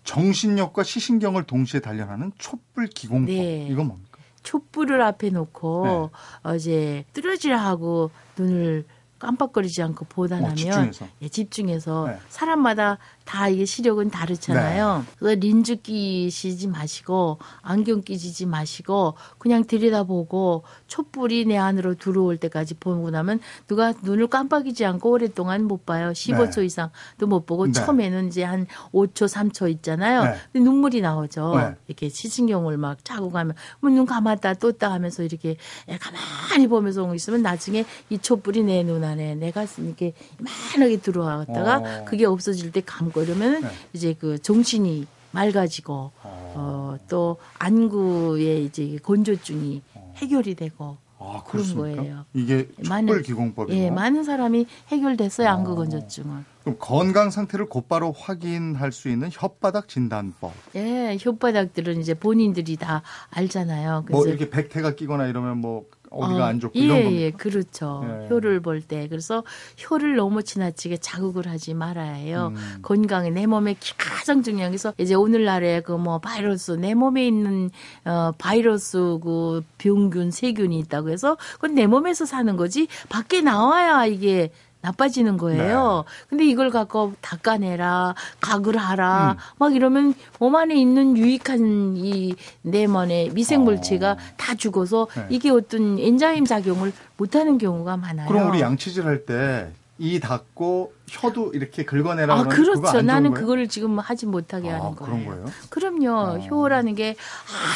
정신력과 0.07 0.83
시신경을 0.83 1.43
동시에 1.43 1.81
단련하는 1.81 2.31
촛불 2.37 2.87
기공법. 2.87 3.27
네. 3.27 3.67
이건 3.69 3.87
뭡니까? 3.87 4.17
촛불을 4.41 5.01
앞에 5.01 5.29
놓고 5.29 6.09
어, 6.43 6.55
이제 6.55 7.03
뚫어지라 7.11 7.57
하고 7.57 8.09
눈을 8.37 8.85
깜빡거리지 9.19 9.81
않고 9.81 10.05
보단하면 10.09 10.51
어, 10.51 10.55
집중해서. 10.55 11.07
예, 11.21 11.29
집중해서 11.29 12.07
네. 12.07 12.17
사람마다 12.29 12.97
다 13.25 13.49
이게 13.49 13.65
시력은 13.65 14.09
다르잖아요. 14.09 15.05
그래서 15.19 15.39
린즈 15.39 15.77
끼시지 15.77 16.67
마시고 16.67 17.39
안경 17.61 18.01
끼시지 18.01 18.45
마시고 18.45 19.15
그냥 19.37 19.65
들여다보고 19.65 20.63
촛불이 20.87 21.45
내 21.45 21.57
안으로 21.57 21.95
들어올 21.95 22.37
때까지 22.37 22.75
보고 22.75 23.09
나면 23.09 23.39
누가 23.67 23.93
눈을 24.01 24.27
깜빡이지 24.27 24.85
않고 24.85 25.11
오랫동안 25.11 25.63
못 25.65 25.85
봐요. 25.85 26.11
15초 26.11 26.59
네. 26.59 26.65
이상도 26.65 27.27
못 27.27 27.45
보고 27.45 27.65
네. 27.65 27.71
처음에는 27.73 28.27
이제 28.27 28.43
한 28.43 28.65
5초, 28.93 29.27
3초 29.27 29.69
있잖아요. 29.71 30.23
네. 30.23 30.35
근데 30.53 30.63
눈물이 30.69 31.01
나오죠. 31.01 31.55
네. 31.57 31.75
이렇게 31.87 32.09
시신경을 32.09 32.77
막 32.77 33.03
짜고 33.03 33.31
가면 33.31 33.55
뭐눈 33.81 34.05
감았다 34.05 34.53
떴다 34.55 34.91
하면서 34.91 35.23
이렇게 35.23 35.57
가만히 35.99 36.67
보면서 36.67 37.13
있으면 37.13 37.41
나중에 37.41 37.83
이 38.09 38.17
촛불이 38.17 38.63
내 38.63 38.77
눈 38.87 39.03
안에 39.07 39.35
내 39.35 39.51
가슴 39.51 39.87
이렇게 39.87 40.13
이만하게 40.39 40.97
들어왔다가 40.97 41.77
어. 41.77 42.05
그게 42.05 42.25
없어질 42.25 42.71
때 42.71 42.81
감고 42.85 43.23
이러면은 43.23 43.61
네. 43.61 43.67
이제 43.93 44.15
그 44.17 44.39
정신이 44.39 45.07
맑아지고 45.31 46.11
어, 46.23 46.97
또 47.07 47.37
안구의 47.59 48.65
이제 48.65 48.97
건조증이 49.01 49.81
해결이 50.17 50.55
되고 50.55 50.97
아, 51.19 51.41
그런 51.45 51.63
그렇습니까? 51.65 52.01
거예요. 52.01 52.25
이게 52.33 52.67
촛불 52.83 53.21
기공법이고. 53.23 53.77
예, 53.77 53.89
많은 53.89 54.23
사람이 54.23 54.67
해결됐어요 54.89 55.49
안구 55.49 55.71
어. 55.71 55.75
건조증은. 55.75 56.45
그럼 56.61 56.77
건강 56.79 57.31
상태를 57.31 57.65
곧바로 57.67 58.11
확인할 58.11 58.91
수 58.91 59.09
있는 59.09 59.29
혓바닥 59.29 59.87
진단법. 59.87 60.51
예, 60.75 61.17
혓바닥들은 61.19 61.99
이제 61.99 62.13
본인들이 62.13 62.75
다 62.75 63.01
알잖아요. 63.31 64.05
뭐 64.11 64.21
그래서 64.21 64.27
이렇게 64.27 64.49
백태가 64.49 64.95
끼거나 64.95 65.27
이러면 65.27 65.57
뭐 65.57 65.85
어디가 66.09 66.39
어, 66.39 66.43
안 66.43 66.59
좋고 66.59 66.79
예, 66.79 66.83
이런 66.83 67.03
겁니다. 67.03 67.21
예, 67.21 67.31
그렇죠. 67.31 68.01
예. 68.23 68.27
혀를 68.29 68.61
볼 68.61 68.81
때. 68.81 69.07
그래서 69.07 69.43
혀를 69.77 70.15
너무 70.15 70.41
지나치게 70.43 70.97
자극을 70.97 71.47
하지 71.47 71.73
말아야 71.73 72.13
해요. 72.13 72.53
음. 72.55 72.79
건강에 72.81 73.29
내 73.29 73.45
몸에 73.45 73.75
가장 73.97 74.41
중요한 74.41 74.71
게서 74.71 74.93
이제 74.97 75.13
오늘날에 75.13 75.81
그 75.81 75.97
뭐 75.97 76.19
바이러스 76.19 76.71
내 76.73 76.93
몸에 76.93 77.25
있는 77.27 77.69
어 78.05 78.31
바이러스 78.37 79.17
그 79.21 79.63
병균 79.77 80.31
세균이 80.31 80.77
있다고 80.79 81.09
해서 81.09 81.37
그건 81.55 81.73
내 81.75 81.87
몸에서 81.87 82.25
사는 82.25 82.55
거지 82.55 82.87
밖에 83.09 83.41
나와야 83.41 84.05
이게 84.05 84.51
나빠지는 84.87 85.37
거예요. 85.37 86.05
네. 86.05 86.27
근데 86.29 86.45
이걸 86.45 86.69
갖고 86.69 87.13
닦아내라, 87.21 88.15
각을 88.39 88.77
하라, 88.77 89.35
음. 89.37 89.37
막 89.59 89.75
이러면 89.75 90.13
몸 90.39 90.55
안에 90.55 90.75
있는 90.75 91.17
유익한 91.17 91.95
이 91.97 92.35
내면의 92.61 93.31
미생물체가 93.31 94.11
어. 94.11 94.17
다 94.37 94.55
죽어서 94.55 95.07
네. 95.15 95.25
이게 95.29 95.49
어떤 95.49 95.99
엔자임 95.99 96.45
작용을 96.45 96.93
못하는 97.17 97.57
경우가 97.57 97.97
많아요. 97.97 98.27
그럼 98.27 98.49
우리 98.49 98.61
양치질 98.61 99.05
할 99.05 99.25
때 99.25 99.71
이 99.99 100.19
닫고 100.19 100.93
혀도 101.09 101.51
이렇게 101.53 101.85
긁어내라 101.85 102.33
아, 102.39 102.43
그렇죠. 102.43 103.01
나는 103.01 103.31
거예요? 103.31 103.41
그거를 103.41 103.67
지금 103.69 103.97
하지 103.97 104.25
못하게 104.25 104.71
아, 104.71 104.75
하는 104.83 104.95
거예요. 104.95 105.25
거예요? 105.25 105.45
그럼요. 105.69 106.11
어. 106.11 106.39
혀라는 106.39 106.95
게 106.95 107.15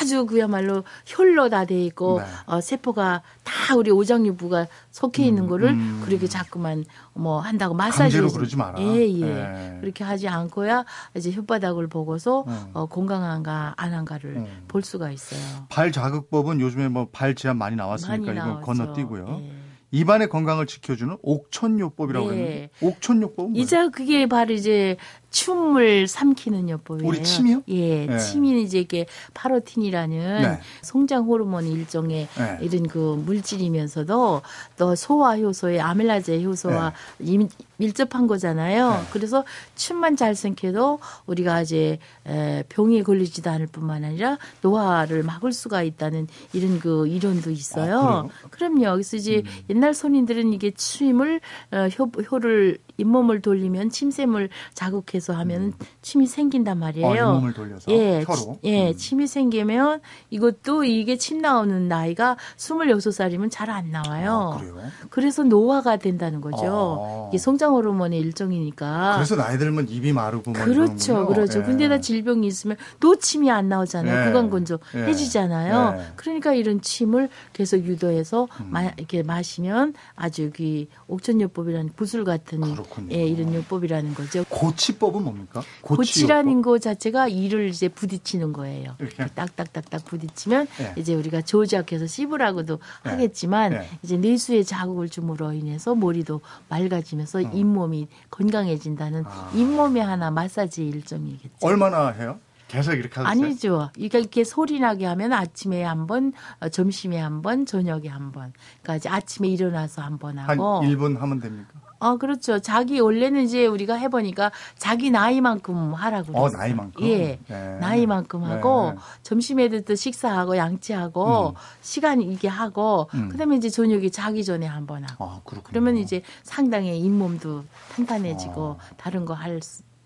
아주 0.01 0.25
그야말로 0.25 0.83
혈로 1.05 1.49
다 1.49 1.65
돼 1.65 1.81
있고 1.85 2.19
네. 2.19 2.25
어, 2.45 2.59
세포가 2.61 3.21
다 3.43 3.75
우리 3.75 3.89
오장육부가 3.91 4.67
속해 4.91 5.23
있는 5.25 5.43
음, 5.43 5.49
거를 5.49 5.69
음. 5.69 6.01
그렇게 6.05 6.27
자꾸만 6.27 6.83
뭐 7.13 7.39
한다고 7.39 7.73
마사지 7.73 8.17
강제로 8.17 8.27
그러지 8.29 8.57
마라. 8.57 8.79
예, 8.81 9.07
예. 9.09 9.21
예. 9.21 9.77
그렇게 9.79 10.03
하지 10.03 10.27
않고야 10.27 10.83
이제 11.15 11.31
혓바닥을 11.31 11.89
보고서 11.89 12.43
음. 12.47 12.65
어, 12.73 12.85
건강한가 12.87 13.73
안 13.77 13.93
한가를 13.93 14.35
음. 14.35 14.63
볼 14.67 14.81
수가 14.81 15.09
있어요. 15.11 15.39
발 15.69 15.91
자극법은 15.91 16.59
요즘에 16.59 16.87
뭐 16.89 17.07
발 17.11 17.35
제한 17.35 17.57
많이 17.57 17.75
나왔으니까 17.75 18.25
많이 18.25 18.37
나왔죠. 18.37 18.61
건너뛰고요. 18.65 19.41
예. 19.43 19.60
입안의 19.91 20.29
건강을 20.29 20.65
지켜주는 20.65 21.17
옥천요법이라고 21.21 22.31
네. 22.31 22.37
했는데 22.37 22.69
옥천요법은 22.81 23.51
뭐예요? 23.51 23.63
이제 23.63 23.89
그게 23.89 24.25
바로 24.25 24.53
이제 24.53 24.97
춤을 25.31 26.07
삼키는 26.07 26.69
요법이에요. 26.69 27.07
우리 27.09 27.23
침이요? 27.23 27.63
예, 27.69 28.05
네. 28.05 28.17
침이 28.19 28.61
이제 28.61 28.79
이게 28.79 29.05
파로틴이라는 29.33 30.41
네. 30.41 30.59
성장 30.81 31.23
호르몬 31.25 31.65
일종의 31.65 32.27
네. 32.37 32.57
이런 32.61 32.87
그 32.87 33.21
물질이면서도 33.25 34.41
또 34.77 34.95
소화 34.95 35.37
효소에 35.37 35.79
아밀라제 35.79 36.43
효소와 36.43 36.93
임- 37.19 37.47
밀접한 37.77 38.27
거잖아요. 38.27 38.91
네. 38.91 38.97
그래서 39.11 39.43
춤만 39.75 40.17
잘 40.17 40.35
삼켜도 40.35 40.99
우리가 41.25 41.61
이제 41.61 41.97
에, 42.27 42.63
병에 42.69 43.01
걸리지도 43.01 43.49
않을 43.49 43.67
뿐만 43.67 44.03
아니라 44.03 44.37
노화를 44.61 45.23
막을 45.23 45.53
수가 45.53 45.81
있다는 45.83 46.27
이런 46.53 46.79
그 46.79 47.07
이론도 47.07 47.51
있어요. 47.51 47.99
아, 47.99 48.49
그럼요. 48.49 48.91
그래서 48.93 49.15
이제 49.17 49.43
음. 49.45 49.63
옛날 49.69 49.93
손님들은 49.93 50.51
이게 50.53 50.71
침을 50.71 51.39
어, 51.71 51.87
혀, 51.91 52.09
혀를 52.29 52.77
잇몸을 52.97 53.41
돌리면 53.41 53.89
침샘을 53.89 54.49
자극해서 54.75 55.20
하면 55.29 55.73
침이 56.01 56.25
생긴단 56.27 56.77
말이에요. 56.79 57.07
아, 57.07 57.15
잇몸을 57.15 57.53
돌려서 57.53 57.91
예. 57.91 58.25
치- 58.25 58.45
예, 58.63 58.89
음. 58.89 58.97
침이 58.97 59.27
생기면 59.27 60.01
이것도 60.29 60.83
이게 60.83 61.17
침 61.17 61.39
나오는 61.39 61.87
나이가 61.87 62.37
26살이면 62.57 63.49
잘 63.51 63.69
안 63.71 63.89
나와요. 63.91 64.59
아? 64.59 64.89
그래서 65.09 65.43
노화가 65.43 65.97
된다는 65.97 66.41
거죠. 66.41 66.99
아. 66.99 67.27
이게 67.29 67.37
성장 67.37 67.73
호르몬의 67.73 68.19
일종이니까. 68.19 69.13
그래서 69.15 69.35
나이 69.35 69.57
들면 69.57 69.87
입이 69.89 70.11
마르고 70.13 70.51
뭐 70.51 70.63
그렇죠. 70.65 71.25
그렇죠. 71.27 71.59
예. 71.59 71.63
근데 71.63 71.87
다 71.87 71.99
질병이 72.01 72.45
있으면 72.47 72.75
또 72.99 73.15
침이 73.15 73.49
안 73.51 73.69
나오잖아요. 73.69 74.21
예. 74.21 74.25
그건 74.25 74.49
건조 74.49 74.79
예. 74.95 75.03
해지잖아요. 75.03 75.95
예. 75.99 76.05
그러니까 76.15 76.53
이런 76.53 76.81
침을 76.81 77.29
계속 77.53 77.77
유도해서 77.77 78.47
음. 78.59 78.67
마, 78.71 78.83
이렇게 78.97 79.23
마시면 79.23 79.93
아주 80.15 80.45
여기 80.45 80.87
옥천요법이라는 81.07 81.91
구슬 81.95 82.23
같은 82.23 82.59
그렇군요. 82.61 83.07
예, 83.15 83.25
이런 83.25 83.53
요법이라는 83.53 84.13
거죠. 84.15 84.43
고치법 84.49 85.10
은 85.19 85.23
뭡니까? 85.23 85.61
고치라는 85.81 86.61
거 86.61 86.79
자체가 86.79 87.27
이를 87.27 87.69
이제 87.69 87.87
부딪히는 87.87 88.53
거예요. 88.53 88.95
이렇게? 88.99 89.25
딱딱딱딱 89.27 90.05
부딪히면 90.05 90.67
예. 90.81 90.93
이제 90.97 91.13
우리가 91.13 91.41
조작해서 91.41 92.07
씹으라고도 92.07 92.79
예. 93.05 93.09
하겠지만 93.09 93.73
예. 93.73 93.89
이제 94.03 94.17
뇌수에 94.17 94.63
자극을 94.63 95.09
줌으로 95.09 95.53
인해서 95.53 95.95
머리도 95.95 96.41
맑아지면서 96.69 97.41
잇몸이 97.41 98.07
건강해진다는 98.29 99.23
아. 99.25 99.51
잇몸의 99.53 100.03
하나 100.03 100.31
마사지 100.31 100.85
일종이겠죠. 100.87 101.55
얼마나 101.61 102.09
해요? 102.09 102.39
계속 102.71 102.93
이렇게 102.93 103.19
하세요? 103.19 103.45
아니죠. 103.45 103.89
이게 103.97 104.19
이렇게 104.19 104.43
소리 104.45 104.79
나게 104.79 105.05
하면 105.05 105.33
아침에 105.33 105.83
한 105.83 106.07
번, 106.07 106.31
어, 106.61 106.69
점심에 106.69 107.19
한 107.19 107.41
번, 107.41 107.65
저녁에 107.65 108.07
한 108.07 108.31
번. 108.31 108.53
그러니까 108.81 109.13
아침에 109.13 109.49
일어나서 109.49 110.01
한번한 110.01 110.49
하고. 110.49 110.81
1분 110.85 111.17
하면 111.19 111.39
됩니까? 111.41 111.69
어, 111.99 112.17
그렇죠. 112.17 112.57
자기 112.59 112.99
원래는 112.99 113.43
이제 113.43 113.67
우리가 113.67 113.93
해보니까 113.95 114.51
자기 114.77 115.11
나이만큼 115.11 115.93
하라고. 115.93 116.35
어. 116.35 116.49
나이만큼? 116.49 117.05
예. 117.05 117.39
네. 117.47 117.77
나이만큼 117.79 118.43
하고 118.43 118.91
네. 118.93 118.97
점심에도 119.21 119.81
또 119.81 119.93
식사하고 119.93 120.57
양치하고 120.57 121.49
음. 121.49 121.53
시간 121.81 122.21
이게 122.21 122.47
하고 122.47 123.07
음. 123.13 123.29
그다음에 123.29 123.57
이제 123.57 123.69
저녁에 123.69 124.09
자기 124.09 124.43
전에 124.43 124.65
한 124.65 124.87
번 124.87 125.03
하고. 125.03 125.25
아. 125.25 125.41
그러면 125.63 125.97
이제 125.97 126.23
상당히 126.41 126.97
잇몸도 126.99 127.65
탄탄해지고 127.95 128.61
어. 128.63 128.77
다른 128.97 129.25
거하 129.25 129.49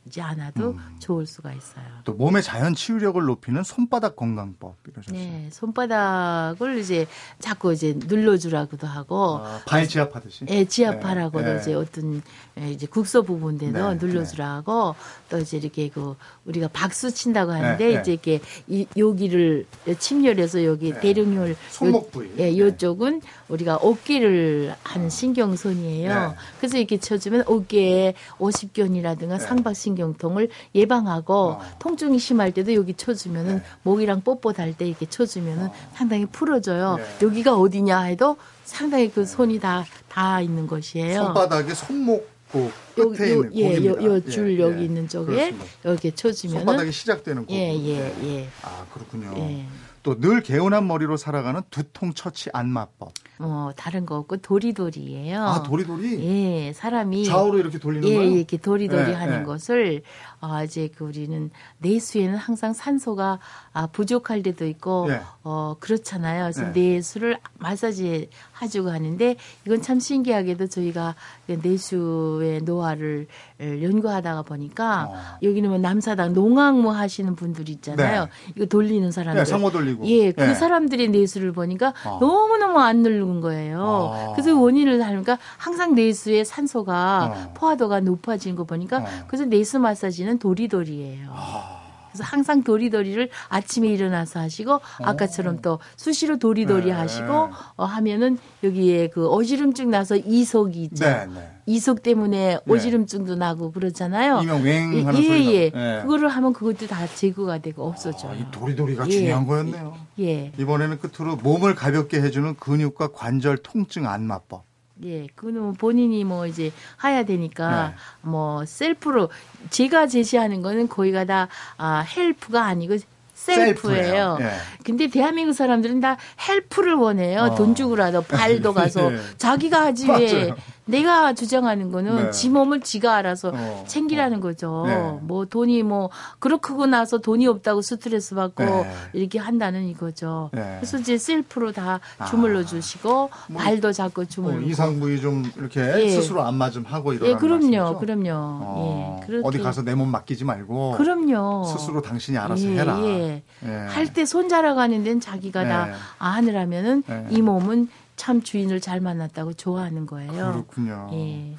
지 0.09 0.21
않아도 0.21 0.71
음. 0.71 0.95
좋을 0.99 1.25
수가 1.25 1.51
있어요. 1.51 1.83
또 2.03 2.13
몸의 2.13 2.43
자연 2.43 2.75
치유력을 2.75 3.19
높이는 3.23 3.63
손바닥 3.63 4.15
건강법 4.15 4.75
이러셨어요. 4.87 5.19
네, 5.19 5.49
손바닥을 5.51 6.77
이제 6.77 7.07
자꾸 7.39 7.73
이제 7.73 7.97
눌러주라고도 7.97 8.85
하고, 8.85 9.39
아, 9.43 9.61
발 9.65 9.87
지압하듯이. 9.87 10.45
예, 10.49 10.65
지압하라고도 10.65 11.43
네, 11.43 11.53
네. 11.55 11.59
이제 11.59 11.73
어떤 11.73 12.21
예, 12.59 12.69
이제 12.69 12.85
국소 12.85 13.23
부분대도 13.23 13.93
네, 13.93 13.97
눌러주라고 13.97 14.95
또 15.29 15.37
이제 15.39 15.57
이렇게 15.57 15.89
그 15.89 16.15
우리가 16.45 16.67
박수 16.67 17.11
친다고 17.11 17.51
하는데 17.51 17.83
네, 17.83 17.95
네. 17.95 18.01
이제 18.01 18.11
이렇게 18.11 18.41
이, 18.67 18.85
여기를 18.95 19.65
침열해서 19.97 20.65
여기 20.65 20.93
네. 20.93 20.99
대령혈 20.99 21.55
손목 21.71 22.11
부위. 22.11 22.29
예, 22.37 22.51
네. 22.51 22.57
요쪽은 22.59 23.21
우리가 23.47 23.75
어깨를 23.75 24.75
하는 24.83 25.09
신경선이에요. 25.09 26.09
네. 26.09 26.35
그래서 26.59 26.77
이렇게 26.77 26.97
쳐주면 26.97 27.43
어깨에 27.47 28.13
오십견이라든가 28.39 29.37
네. 29.37 29.45
상박신경통을 29.45 30.49
예방하고 30.73 31.33
어. 31.33 31.61
통증이 31.79 32.19
심할 32.19 32.51
때도 32.53 32.73
여기 32.73 32.93
쳐주면은 32.93 33.57
네. 33.57 33.63
목이랑 33.83 34.21
뽀뽀달 34.21 34.73
때 34.75 34.87
이렇게 34.87 35.05
쳐주면은 35.05 35.69
상당히 35.93 36.25
풀어져요. 36.25 36.97
네. 36.97 37.25
여기가 37.25 37.57
어디냐 37.57 38.01
해도 38.01 38.37
상당히 38.63 39.11
그 39.11 39.25
손이 39.25 39.59
다 39.59 39.85
다 40.15 40.39
있는 40.39 40.65
것이에요. 40.65 41.23
손바닥에 41.25 41.73
손목 41.73 42.29
그 42.49 42.71
요, 42.99 43.09
끝에 43.09 43.31
요, 43.31 43.43
있는 43.43 43.53
예, 43.55 43.65
요, 43.85 43.95
고기입니다. 43.95 44.03
요줄 44.05 44.57
예, 44.57 44.63
여기 44.63 44.79
예. 44.79 44.85
있는 44.85 45.09
쪽에 45.09 45.25
그렇습니다. 45.25 45.65
이렇게 45.83 46.11
쳐주면은 46.11 46.59
손바닥이 46.65 46.91
시작되는 46.93 47.45
고기. 47.45 47.53
예, 47.53 47.75
예, 47.75 48.15
예. 48.23 48.47
아, 48.61 48.85
그렇군요. 48.93 49.33
예. 49.35 49.65
또 50.05 50.15
늘 50.19 50.41
개운한 50.41 50.87
머리로 50.87 51.17
살아가는 51.17 51.61
두통 51.71 52.13
처치 52.13 52.51
안마법. 52.53 53.11
뭐 53.39 53.73
다른 53.75 54.05
거 54.05 54.17
없고 54.17 54.37
도리도리예요. 54.37 55.43
아, 55.43 55.63
도리도리? 55.63 56.23
예, 56.23 56.73
사람이 56.73 57.25
좌우로 57.25 57.57
이렇게 57.57 57.79
돌리는 57.79 58.07
예, 58.07 58.15
거예요? 58.15 58.31
이렇게 58.37 58.57
도리도리 58.57 59.09
예, 59.09 59.13
하는 59.13 59.41
예. 59.41 59.43
것을 59.43 60.03
아, 60.39 60.63
이제 60.63 60.89
그 60.95 61.05
우리는 61.05 61.49
내수에는 61.79 62.37
항상 62.37 62.73
산소가 62.73 63.39
아, 63.73 63.87
부족할 63.87 64.43
때도 64.43 64.67
있고 64.67 65.07
예. 65.09 65.21
어 65.43 65.75
그렇잖아요. 65.79 66.43
그래서 66.43 66.67
예. 66.67 66.69
내수를 66.69 67.39
마사지 67.57 68.29
해주고 68.61 68.91
하는데 68.91 69.35
이건 69.65 69.81
참 69.81 69.99
신기하게도 69.99 70.67
저희가 70.67 71.15
내수의 71.47 72.61
노화를 72.61 73.27
연구하다가 73.59 74.43
보니까 74.43 75.07
어. 75.09 75.37
여기는 75.41 75.69
뭐 75.69 75.79
남사당 75.79 76.33
농악무 76.33 76.91
하시는 76.91 77.35
분들 77.35 77.69
있잖아요. 77.69 78.27
이거 78.55 78.65
돌리는 78.65 79.11
사람들. 79.11 79.43
네, 79.43 79.49
돌리고. 79.97 80.07
예, 80.07 80.31
그 80.31 80.41
예. 80.43 80.53
사람들의 80.53 81.09
내수를 81.09 81.51
보니까 81.51 81.93
어. 82.05 82.17
너무너무 82.19 82.79
안 82.79 83.01
누른 83.01 83.41
거예요. 83.41 84.11
아. 84.13 84.33
그래서 84.33 84.57
원인을 84.59 84.99
다니까 84.99 85.37
항상 85.57 85.95
내수에 85.95 86.43
산소가 86.43 87.25
어. 87.25 87.53
포화도가 87.53 87.99
높아진 88.01 88.55
거 88.55 88.63
보니까 88.63 88.99
어. 88.99 89.05
그래서 89.27 89.45
내수 89.45 89.79
마사지는 89.79 90.39
도리도리예요. 90.39 91.84
아. 92.15 92.17
그래서 92.17 92.23
항상 92.23 92.63
도리도리를 92.63 93.29
아침에 93.49 93.89
일어나서 93.89 94.39
하시고 94.39 94.79
아까처럼 94.99 95.61
또 95.61 95.79
수시로 95.97 96.37
도리도리 96.37 96.85
네. 96.85 96.91
하시고 96.91 97.49
어, 97.75 97.85
하면은 97.85 98.37
여기에 98.63 99.09
그 99.09 99.27
어지럼증 99.27 99.89
나서 99.89 100.15
이속이 100.15 100.83
있죠. 100.83 101.05
네, 101.05 101.25
네. 101.27 101.51
이속 101.65 102.03
때문에 102.03 102.59
어지럼증도 102.69 103.35
나고 103.35 103.71
그러잖아요. 103.71 104.41
이명 104.43 104.61
웽 104.61 105.15
예, 105.15 105.29
예. 105.29 105.45
예. 105.45 105.71
예. 105.73 106.01
그거를 106.03 106.29
하면 106.29 106.53
그것도 106.53 106.87
다 106.87 107.07
제거가 107.07 107.57
되고 107.57 107.83
아, 107.83 107.87
없어져요. 107.87 108.35
이 108.35 108.45
도리도리가 108.51 109.07
예. 109.07 109.11
중요한 109.11 109.47
거였네요. 109.47 109.97
예. 110.19 110.51
이번에는 110.57 110.99
끝으로 110.99 111.35
몸을 111.37 111.75
가볍게 111.75 112.21
해주는 112.21 112.55
근육과 112.57 113.09
관절 113.13 113.57
통증 113.57 114.07
안마법. 114.07 114.63
예, 115.03 115.27
그거는 115.35 115.61
뭐 115.61 115.71
본인이 115.73 116.23
뭐 116.23 116.47
이제 116.47 116.71
해야 117.03 117.23
되니까 117.23 117.89
네. 117.89 117.95
뭐 118.21 118.65
셀프로 118.65 119.29
제가 119.69 120.07
제시하는 120.07 120.61
거는 120.61 120.87
거기가 120.87 121.25
다 121.25 121.47
아, 121.77 121.99
help가 121.99 122.63
아니고 122.63 122.97
셀프예요. 123.33 124.37
예. 124.39 124.51
근데 124.83 125.07
대한민국 125.07 125.53
사람들은 125.53 125.99
다 125.99 126.17
help를 126.47 126.93
원해요. 126.95 127.41
어. 127.41 127.55
돈 127.55 127.75
주고라도 127.75 128.21
발도 128.21 128.73
가서 128.73 129.13
예. 129.13 129.19
자기가 129.37 129.85
하지 129.87 130.09
왜. 130.09 130.53
내가 130.85 131.33
주장하는 131.33 131.91
거는 131.91 132.15
네. 132.15 132.31
지 132.31 132.49
몸을 132.49 132.81
지가 132.81 133.15
알아서 133.15 133.51
어. 133.53 133.83
챙기라는 133.87 134.39
거죠. 134.39 134.83
네. 134.85 135.17
뭐 135.21 135.45
돈이 135.45 135.81
뭐 135.83 136.11
그렇고 136.39 136.85
나서 136.85 137.17
돈이 137.17 137.47
없다고 137.47 137.81
스트레스 137.81 138.35
받고 138.35 138.63
네. 138.63 138.91
이렇게 139.13 139.39
한다는 139.39 139.85
이거죠. 139.87 140.51
네. 140.53 140.75
그래서 140.79 140.99
이제 140.99 141.17
셀프로 141.17 141.71
다 141.71 141.99
주물러 142.29 142.63
주시고 142.63 143.31
발도 143.55 143.91
자꾸 143.93 144.21
뭐 144.21 144.25
주물러. 144.25 144.61
이상 144.61 144.99
부위 144.99 145.19
좀 145.19 145.43
이렇게 145.57 145.81
예. 145.81 146.09
스스로 146.09 146.43
안맞음 146.43 146.83
하고 146.85 147.13
이러는 147.13 147.31
예, 147.33 147.35
그럼요, 147.35 147.61
말씀이죠? 147.61 147.99
그럼요. 147.99 148.29
어, 148.31 149.21
예. 149.29 149.41
어디 149.43 149.57
가서 149.59 149.81
내 149.81 149.95
몸 149.95 150.09
맡기지 150.11 150.43
말고 150.43 150.97
그럼요. 150.97 151.63
스스로 151.65 152.01
당신이 152.01 152.37
알아서 152.37 152.63
예, 152.65 152.77
해라. 152.79 152.99
예. 153.01 153.43
예. 153.63 153.69
할때 153.89 154.25
손자락 154.25 154.77
하는 154.77 155.03
데는 155.03 155.19
자기가 155.21 155.63
네. 155.63 155.69
다 155.69 155.93
하느라면은 156.17 157.03
네. 157.07 157.27
이 157.29 157.41
몸은 157.41 157.87
참 158.15 158.41
주인을 158.41 158.79
잘 158.81 158.99
만났다고 159.01 159.53
좋아하는 159.53 160.05
거예요. 160.05 160.31
그렇군요. 160.31 161.09
예. 161.13 161.55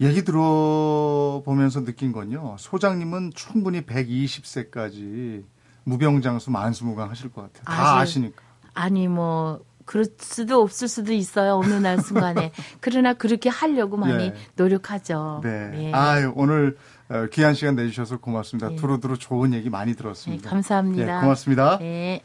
얘기 0.00 0.24
들어보면서 0.24 1.84
느낀 1.84 2.12
건요. 2.12 2.56
소장님은 2.58 3.32
충분히 3.34 3.82
120세까지 3.82 5.44
무병장수 5.84 6.50
만수무강 6.50 7.10
하실 7.10 7.30
것 7.30 7.42
같아요. 7.42 7.64
다 7.64 7.98
아실- 7.98 8.22
아시니까. 8.22 8.42
아니 8.74 9.08
뭐 9.08 9.60
그럴 9.84 10.06
수도 10.18 10.62
없을 10.62 10.86
수도 10.88 11.12
있어요. 11.12 11.56
어느 11.56 11.74
날 11.74 11.98
순간에. 11.98 12.52
그러나 12.80 13.12
그렇게 13.14 13.48
하려고 13.50 13.96
많이 13.96 14.24
예. 14.26 14.34
노력하죠. 14.56 15.40
네. 15.42 15.88
예. 15.88 15.92
아유, 15.92 16.32
오늘 16.36 16.76
어, 17.08 17.26
귀한 17.32 17.54
시간 17.54 17.74
내주셔서 17.74 18.18
고맙습니다. 18.18 18.70
예. 18.72 18.76
두루두루 18.76 19.18
좋은 19.18 19.52
얘기 19.52 19.68
많이 19.68 19.92
네, 19.92 19.96
들었습니다. 19.98 20.48
감사합니다. 20.48 21.16
예, 21.16 21.20
고맙습니다. 21.20 21.78
네. 21.78 22.22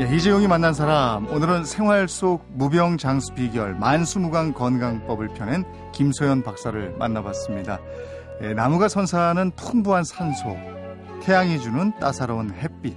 예, 0.00 0.16
이재용이 0.16 0.48
만난 0.48 0.72
사람 0.72 1.28
오늘은 1.28 1.66
생활 1.66 2.08
속 2.08 2.46
무병 2.54 2.96
장수 2.96 3.34
비결 3.34 3.74
만수무강 3.74 4.54
건강법을 4.54 5.34
펴낸 5.34 5.62
김소연 5.92 6.42
박사를 6.42 6.96
만나봤습니다. 6.98 7.78
예, 8.40 8.54
나무가 8.54 8.88
선사하는 8.88 9.50
풍부한 9.56 10.04
산소, 10.04 10.56
태양이 11.20 11.60
주는 11.60 11.92
따사로운 11.98 12.50
햇빛, 12.54 12.96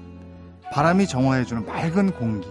바람이 0.72 1.06
정화해주는 1.06 1.66
맑은 1.66 2.12
공기, 2.12 2.48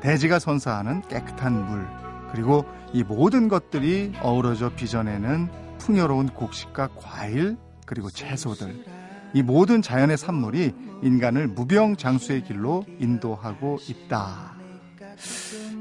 대지가 0.00 0.40
선사하는 0.40 1.02
깨끗한 1.02 1.66
물, 1.66 1.86
그리고 2.32 2.64
이 2.92 3.04
모든 3.04 3.46
것들이 3.46 4.14
어우러져 4.20 4.70
빚어내는 4.70 5.48
풍요로운 5.78 6.30
곡식과 6.30 6.88
과일, 6.96 7.56
그리고 7.86 8.10
채소들. 8.10 8.84
이 9.32 9.42
모든 9.42 9.80
자연의 9.80 10.16
산물이 10.16 10.74
인간을 11.02 11.48
무병장수의 11.48 12.44
길로 12.44 12.84
인도하고 12.98 13.78
있다. 13.88 14.56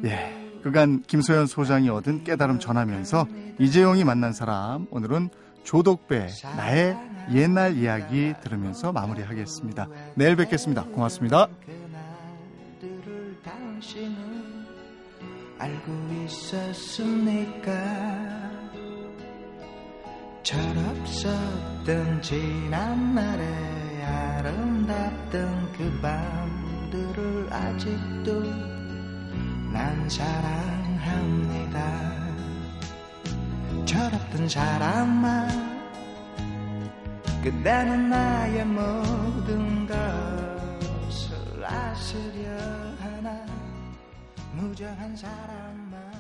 예. 0.04 0.46
그간 0.64 1.04
김소연 1.04 1.46
소장이 1.46 1.90
얻은 1.90 2.24
깨달음 2.24 2.60
전하면서 2.60 3.28
이재용이 3.60 4.04
만난 4.04 4.34
사람 4.34 4.88
오늘은 4.90 5.30
조덕배 5.64 6.28
나의 6.58 6.98
옛날 7.34 7.78
이야기 7.78 8.34
들으면서 8.42 8.92
마무리하겠습니다. 8.92 9.88
내일 10.16 10.36
뵙겠습니다. 10.36 10.86
고맙습니다. 10.86 11.48
그날들을 12.82 13.38
당신은 13.44 14.66
알고 15.60 15.92
있었습니까? 16.26 17.72
철없었던 20.44 22.22
지난날의 22.22 23.85
아름답던 24.06 25.72
그 25.74 26.00
밤들을 26.02 27.52
아직도 27.52 28.44
난 29.72 30.10
사랑합니다. 30.10 32.16
철없던 33.86 34.50
사람아 34.50 35.48
그대는 37.44 38.10
나의 38.10 38.66
모든 38.66 39.88
것을 39.88 41.64
아시려 41.64 42.50
하나 43.00 43.46
무정한 44.54 45.16
사람만 45.16 46.15